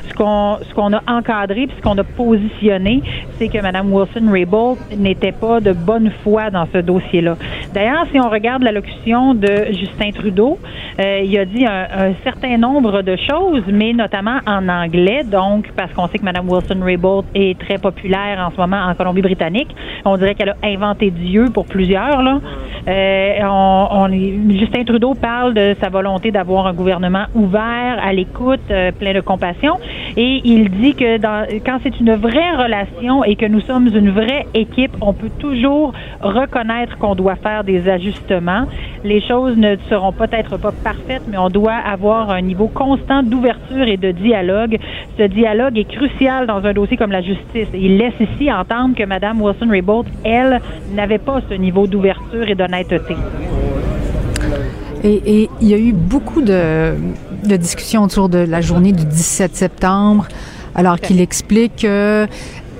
[0.08, 3.02] Ce qu'on ce qu'on a encadré puis ce qu'on a positionné,
[3.38, 7.36] c'est que Mme Wilson-Raybould n'était pas de bonne foi dans ce dossier-là.
[7.72, 10.58] D'ailleurs, si on regarde l'allocution de Justin Trudeau,
[11.00, 15.92] euh, il a dit un, certain nombre de choses, mais notamment en anglais, donc parce
[15.92, 19.74] qu'on sait que Mme Wilson-Raybould est très populaire en ce moment en Colombie-Britannique.
[20.04, 22.22] On dirait qu'elle a inventé Dieu pour plusieurs.
[22.22, 22.40] Là.
[22.86, 24.08] Euh, on,
[24.50, 29.20] Justin Trudeau parle de sa volonté d'avoir un gouvernement ouvert, à l'écoute, euh, plein de
[30.16, 31.18] et il dit que
[31.58, 35.92] quand c'est une vraie relation et que nous sommes une vraie équipe, on peut toujours
[36.20, 38.66] reconnaître qu'on doit faire des ajustements.
[39.04, 43.86] Les choses ne seront peut-être pas parfaites, mais on doit avoir un niveau constant d'ouverture
[43.86, 44.78] et de dialogue.
[45.18, 47.68] Ce dialogue est crucial dans un dossier comme la justice.
[47.74, 50.60] Il laisse ici entendre que Mme Wilson-Raybould, elle,
[50.94, 53.14] n'avait pas ce niveau d'ouverture et d'honnêteté.
[55.02, 56.94] Et, il y a eu beaucoup de,
[57.56, 60.28] discussions autour de la journée du 17 septembre,
[60.74, 62.26] alors qu'il explique que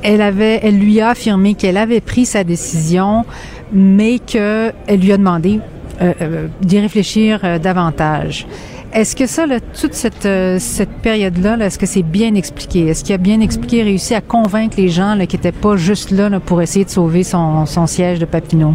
[0.03, 3.25] elle avait, elle lui a affirmé qu'elle avait pris sa décision,
[3.73, 5.61] mais qu'elle lui a demandé
[6.01, 8.47] euh, euh, d'y réfléchir euh, davantage.
[8.93, 9.47] Est-ce que ça,
[9.81, 10.29] toute cette,
[10.61, 12.87] cette période-là, est ce que c'est bien expliqué?
[12.87, 16.31] Est-ce qu'il a bien expliqué, réussi à convaincre les gens qui n'étaient pas juste là,
[16.39, 18.75] pour essayer de sauver son, son siège de Papineau?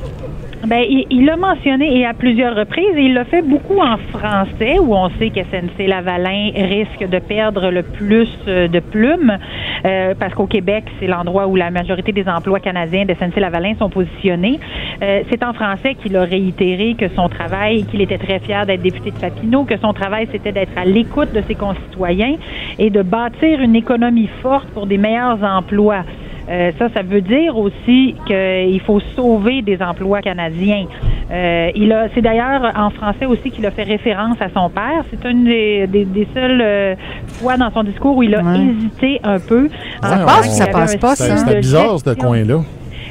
[0.68, 4.78] Ben, il l'a mentionné et à plusieurs reprises et il l'a fait beaucoup en français
[4.78, 9.38] où on sait que SNC Lavalin risque de perdre le plus euh, de plumes
[9.86, 13.74] euh, parce qu'au Québec, c'est l'endroit où la majorité des emplois canadiens de SNC Lavalin
[13.80, 14.60] sont positionnés.
[15.02, 18.82] Euh, c'est en français qu'il a réitéré que son travail, qu'il était très fier d'être
[18.82, 22.36] député de Papineau, que son travail c'était d'être à l'écoute de ses concitoyens
[22.78, 26.04] et de bâtir une économie forte pour des meilleurs emplois.
[26.50, 30.86] Euh, ça, ça veut dire aussi qu'il faut sauver des emplois canadiens.
[31.32, 35.04] Euh, il a, c'est d'ailleurs en français aussi qu'il a fait référence à son père.
[35.12, 36.96] C'est une des, des, seules euh,
[37.28, 39.70] fois dans son discours où il a hésité un peu.
[40.02, 41.38] Ça passe ou ça passe pas, ça?
[41.38, 42.62] C'est bizarre, ce coin-là.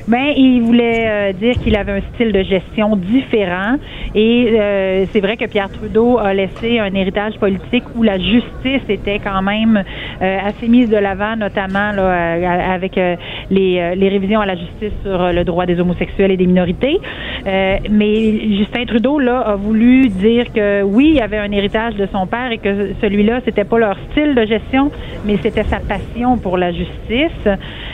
[0.09, 3.77] Ben, il voulait euh, dire qu'il avait un style de gestion différent.
[4.15, 8.89] Et euh, c'est vrai que Pierre Trudeau a laissé un héritage politique où la justice
[8.89, 9.77] était quand même
[10.23, 15.31] euh, assez mise de l'avant, notamment là, avec les, les, révisions à la justice sur
[15.31, 16.99] le droit des homosexuels et des minorités.
[17.45, 22.07] mais Justin Trudeau là a voulu dire que oui, il y avait un héritage de
[22.11, 24.91] son père et que celui-là, c'était pas leur style de gestion,
[25.27, 27.47] mais c'était sa passion pour la justice.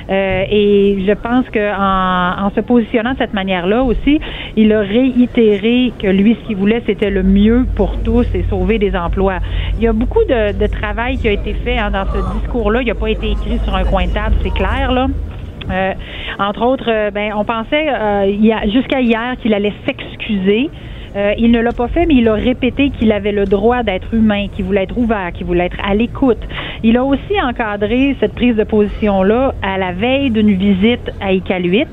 [0.08, 4.20] Et je pense que en se positionnant de cette manière-là aussi,
[4.56, 8.78] il a réitéré que lui, ce qu'il voulait, c'était le mieux pour tous et sauver
[8.78, 9.38] des emplois.
[9.78, 12.82] Il y a beaucoup de, travail qui a été fait hein, dans ce discours-là.
[12.82, 15.06] Il n'a pas été écrit sur un coin de table, c'est clair, là.
[15.70, 15.92] Euh,
[16.38, 20.70] entre autres, euh, ben, on pensait euh, jusqu'à hier qu'il allait s'excuser
[21.16, 24.12] euh, il ne l'a pas fait, mais il a répété qu'il avait le droit d'être
[24.14, 26.40] humain, qu'il voulait être ouvert, qu'il voulait être à l'écoute.
[26.82, 31.86] Il a aussi encadré cette prise de position-là à la veille d'une visite à Iqaluit,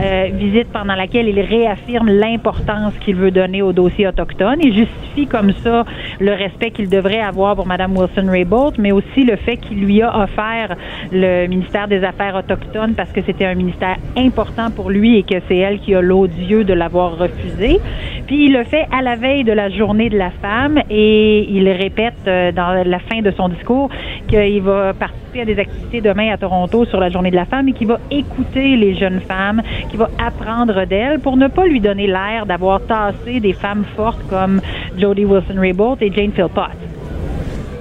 [0.00, 5.26] euh, visite pendant laquelle il réaffirme l'importance qu'il veut donner au dossier autochtone et justifie
[5.26, 5.84] comme ça
[6.20, 10.24] le respect qu'il devrait avoir pour Mme Wilson-Raybould, mais aussi le fait qu'il lui a
[10.24, 10.76] offert
[11.10, 15.36] le ministère des Affaires autochtones parce que c'était un ministère important pour lui et que
[15.48, 17.80] c'est elle qui a l'odieux de l'avoir refusé.
[18.26, 21.68] Puis il le fait à la veille de la journée de la femme et il
[21.68, 23.88] répète euh, dans la fin de son discours
[24.26, 27.68] qu'il va participer à des activités demain à Toronto sur la journée de la femme
[27.68, 31.78] et qu'il va écouter les jeunes femmes, qu'il va apprendre d'elles pour ne pas lui
[31.78, 34.60] donner l'air d'avoir tassé des femmes fortes comme
[34.98, 36.70] Jodie Wilson-Raybould et Jane Philpott.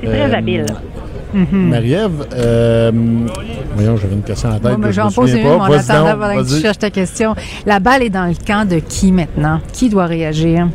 [0.01, 0.65] C'est très euh, habile.
[1.33, 1.69] Mhm.
[1.69, 2.91] Marie-Ève, euh,
[3.75, 4.91] voyons, j'avais une question à la tête.
[4.91, 7.35] J'en pose une, en attendant pendant que tu cherches ta question.
[7.65, 9.59] La balle est dans le camp de qui maintenant?
[9.73, 10.67] Qui doit réagir?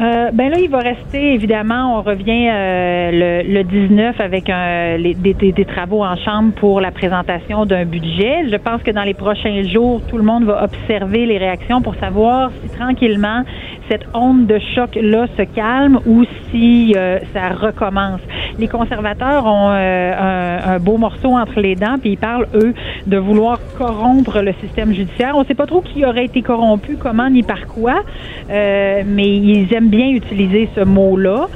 [0.00, 4.96] Euh, ben là, il va rester, évidemment, on revient euh, le, le, 19 avec un,
[4.96, 8.48] les, des, des, travaux en chambre pour la présentation d'un budget.
[8.50, 11.96] Je pense que dans les prochains jours, tout le monde va observer les réactions pour
[11.96, 13.44] savoir si tranquillement
[13.90, 18.20] cette onde de choc-là se calme ou si euh, ça recommence.
[18.58, 22.72] Les conservateurs ont euh, un, beau morceau entre les dents, puis ils parlent, eux,
[23.06, 25.32] de vouloir corrompre le système judiciaire.
[25.34, 28.02] On ne sait pas trop qui aurait été corrompu, comment ni par quoi,
[28.50, 31.48] euh, mais ils aiment bien utiliser ce mot-là.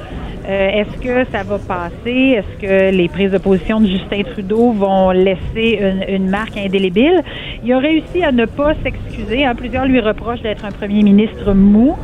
[0.47, 2.37] Est-ce que ça va passer?
[2.37, 7.23] Est-ce que les prises de position de Justin Trudeau vont laisser une, marque indélébile?
[7.63, 9.43] Il a réussi à ne pas s'excuser.
[9.43, 9.55] Hein.
[9.55, 11.95] Plusieurs lui reprochent d'être un premier ministre mou.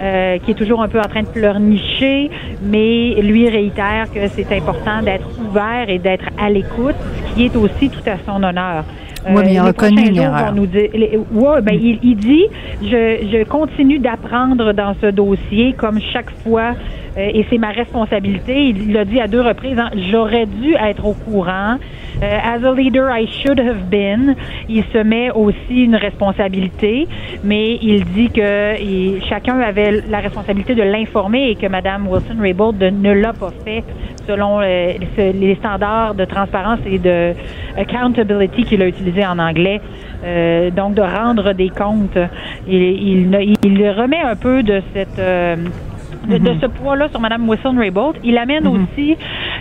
[0.00, 2.30] Euh, qui est toujours un peu en train de pleurnicher,
[2.62, 6.94] mais lui réitère que c'est important d'être ouvert et d'être à l'écoute,
[7.26, 8.84] ce qui est aussi tout à son honneur.
[9.26, 10.52] Oui, mais il a reconnu une erreur.
[10.54, 12.44] Nous dire, ben, il, il, dit,
[12.82, 16.74] je, je continue d'apprendre dans ce dossier, comme chaque fois
[17.18, 18.68] euh, et c'est ma responsabilité.
[18.68, 21.76] Il l'a dit à deux reprises, hein, j'aurais dû être au courant.
[22.22, 24.34] Euh, as a leader, I should have been.
[24.68, 27.06] Il se met aussi une responsabilité,
[27.44, 28.74] mais il dit que
[29.28, 33.84] chacun avait la responsabilité de l'informer et que Mme Wilson-Raybould ne l'a pas fait
[34.26, 37.32] selon euh, les standards de transparence et de
[37.76, 39.80] accountability qu'il a utilisé en anglais.
[40.76, 42.18] donc de rendre des comptes.
[42.66, 45.20] Il, il, il, remet un peu de cette
[46.28, 46.60] de, mhm.
[46.60, 48.16] ce poids-là sur Mme Wilson-Raybould.
[48.24, 48.86] Il amène mhm.
[48.92, 49.16] aussi,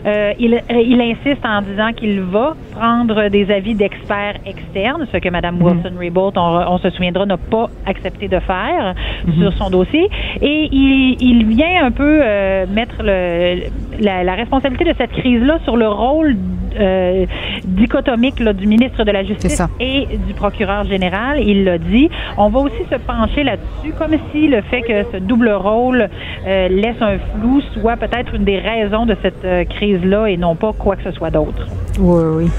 [0.06, 5.18] euh, il, euh, il insiste en disant qu'il va prendre des avis d'experts externes, ce
[5.18, 5.64] que Mme mhm.
[5.64, 8.96] Wilson-Raybould, on, se souviendra, n'a pas accepté de faire
[9.40, 10.10] sur son dossier.
[10.42, 13.62] Et il, il vient un peu euh, mettre le,
[14.00, 16.36] la, la, responsabilité de cette crise-là sur le rôle
[16.80, 17.26] euh,
[17.66, 21.42] dichotomique là, du ministre de la Justice et du procureur général.
[21.42, 22.10] Il l'a dit.
[22.38, 26.10] On va aussi se pencher là-dessus, comme si le fait que ce double rôle
[26.46, 30.56] euh, laisse un flou soit peut-être une des raisons de cette euh, crise-là et non
[30.56, 31.68] pas quoi que ce soit d'autre.
[32.00, 32.50] Oui, oui.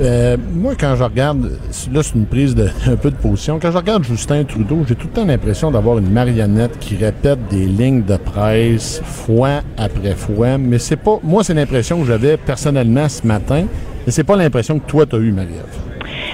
[0.00, 1.50] Euh, moi, quand je regarde,
[1.92, 3.58] là, c'est une prise de un peu de position.
[3.60, 7.38] Quand je regarde Justin Trudeau, j'ai tout le temps l'impression d'avoir une marionnette qui répète
[7.50, 10.58] des lignes de presse fois après fois.
[10.58, 11.18] Mais c'est pas.
[11.22, 13.64] Moi, c'est l'impression que j'avais personnellement ce matin.
[14.06, 15.91] Et c'est pas l'impression que toi, tu as eu, Marie-Ève.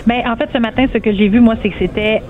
[0.09, 2.23] Mais en fait, ce matin, ce que j'ai vu, moi, c'est que c'était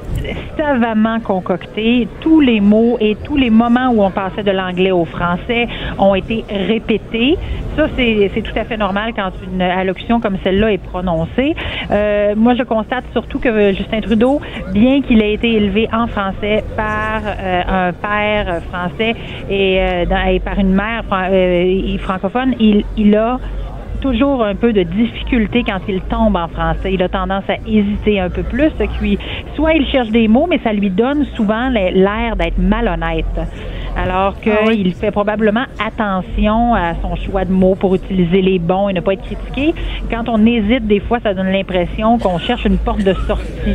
[0.56, 2.08] savamment concocté.
[2.20, 6.16] Tous les mots et tous les moments où on passait de l'anglais au français ont
[6.16, 7.38] été répétés.
[7.76, 11.54] Ça, c'est tout à fait normal quand une allocution comme celle-là est prononcée.
[11.92, 14.40] Euh, moi, je constate surtout que Justin Trudeau,
[14.72, 19.14] bien qu'il ait été élevé en français par euh, un père français
[19.48, 21.04] et, euh, et par une mère
[22.00, 23.38] francophone, il, il a
[24.01, 26.92] toujours un peu de difficulté quand il tombe en français.
[26.94, 28.70] Il a tendance à hésiter un peu plus.
[29.01, 29.18] Qui,
[29.55, 33.26] soit il cherche des mots, mais ça lui donne souvent l'air d'être malhonnête.
[33.96, 38.88] Alors qu'il ah fait probablement attention à son choix de mots pour utiliser les bons
[38.88, 39.74] et ne pas être critiqué.
[40.11, 43.74] Quand on hésite, des fois, ça donne l'impression qu'on cherche une porte de sortie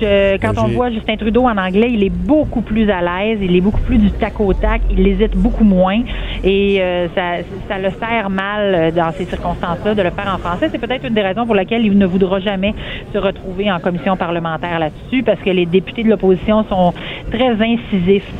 [0.00, 3.60] quand on voit Justin Trudeau en anglais, il est beaucoup plus à l'aise, il est
[3.60, 6.00] beaucoup plus du tac au tac, il hésite beaucoup moins
[6.42, 10.38] et euh, ça, ça le sert mal euh, dans ces circonstances-là de le faire en
[10.38, 10.68] français.
[10.70, 12.74] C'est peut-être une des raisons pour lesquelles il ne voudra jamais
[13.12, 16.94] se retrouver en commission parlementaire là-dessus parce que les députés de l'opposition sont
[17.30, 18.32] très incisifs.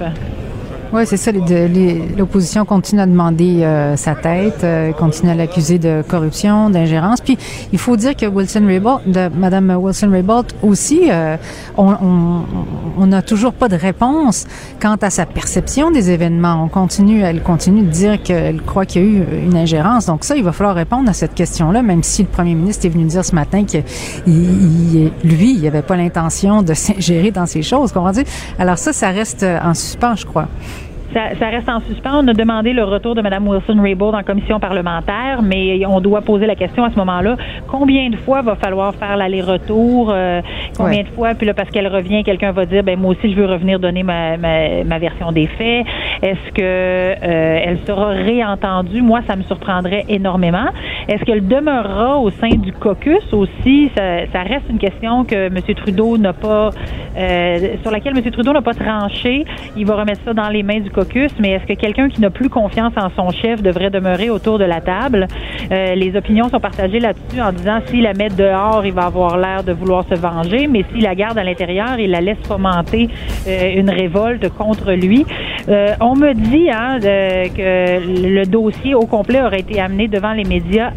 [0.93, 1.30] Oui, c'est ça.
[1.30, 7.20] L'opposition continue à demander euh, sa tête, euh, continue à l'accuser de corruption, d'ingérence.
[7.20, 7.38] Puis
[7.72, 11.36] il faut dire que Wilson Raybould, Madame Wilson Raybould aussi, euh,
[11.76, 14.49] on n'a toujours pas de réponse
[14.82, 16.64] quant à sa perception des événements.
[16.64, 20.07] On continue, elle continue de dire qu'elle croit qu'il y a eu une ingérence.
[20.07, 22.91] Donc ça, il va falloir répondre à cette question-là, même si le Premier ministre est
[22.91, 23.78] venu dire ce matin que
[24.26, 27.93] il, lui, il n'avait pas l'intention de s'ingérer dans ces choses.
[27.93, 28.24] Dire
[28.59, 30.49] Alors ça, ça reste en suspens, je crois.
[31.12, 32.22] Ça, reste en suspens.
[32.22, 36.46] On a demandé le retour de Mme Wilson-Raybould en commission parlementaire, mais on doit poser
[36.46, 37.36] la question à ce moment-là
[37.70, 40.11] combien de fois va falloir faire l'aller-retour?
[40.12, 40.42] Euh,
[40.76, 41.34] Combien de fois?
[41.34, 44.02] Puis là, parce qu'elle revient, quelqu'un va dire ben moi aussi je veux revenir donner
[44.02, 45.86] ma, ma, version des faits.
[46.22, 49.02] Est-ce que euh, elle sera réentendue?
[49.02, 50.66] Moi, ça me surprendrait énormément.
[51.08, 53.90] Est-ce qu'elle demeurera au sein du caucus aussi?
[53.96, 55.56] Ça, ça reste une question que M.
[55.74, 56.70] Trudeau n'a pas
[57.16, 58.30] euh, sur laquelle M.
[58.30, 59.44] Trudeau n'a pas tranché.
[59.76, 60.99] Il va remettre ça dans les mains du caucus
[61.38, 64.64] mais est-ce que quelqu'un qui n'a plus confiance en son chef devrait demeurer autour de
[64.64, 65.26] la table?
[65.70, 69.36] Euh, les opinions sont partagées là-dessus en disant s'il la met dehors, il va avoir
[69.36, 73.09] l'air de vouloir se venger, mais s'il la garde à l'intérieur, il la laisse fomenter
[73.46, 75.24] euh, une révolte contre lui.
[75.68, 80.44] Euh, on me dit hein, que le dossier au complet aurait été amené devant les
[80.44, 80.90] médias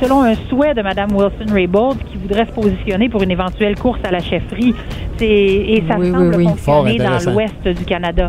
[0.00, 4.10] selon un souhait de Mme Wilson-Raybould qui voudrait se positionner pour une éventuelle course à
[4.10, 4.74] la chefferie.
[5.20, 8.28] Et ça semble fonctionner dans l'ouest du Canada.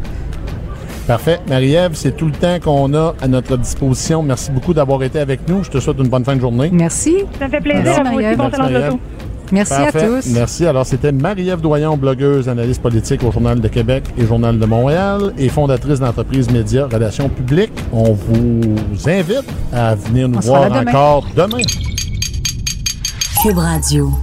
[1.11, 1.41] Parfait.
[1.49, 4.23] Marie-Ève, c'est tout le temps qu'on a à notre disposition.
[4.23, 5.61] Merci beaucoup d'avoir été avec nous.
[5.61, 6.69] Je te souhaite une bonne fin de journée.
[6.71, 7.25] Merci.
[7.37, 7.83] Ça fait plaisir.
[7.83, 8.93] Merci, Marie-Ève.
[9.51, 10.27] Merci à tous.
[10.27, 10.65] Merci.
[10.65, 15.33] Alors, c'était Marie-Ève Doyon, blogueuse, analyste politique au Journal de Québec et Journal de Montréal
[15.37, 17.73] et fondatrice d'entreprise Média Relations publiques.
[17.91, 19.43] On vous invite
[19.73, 21.61] à venir nous voir encore demain.
[23.43, 24.13] Cube Radio.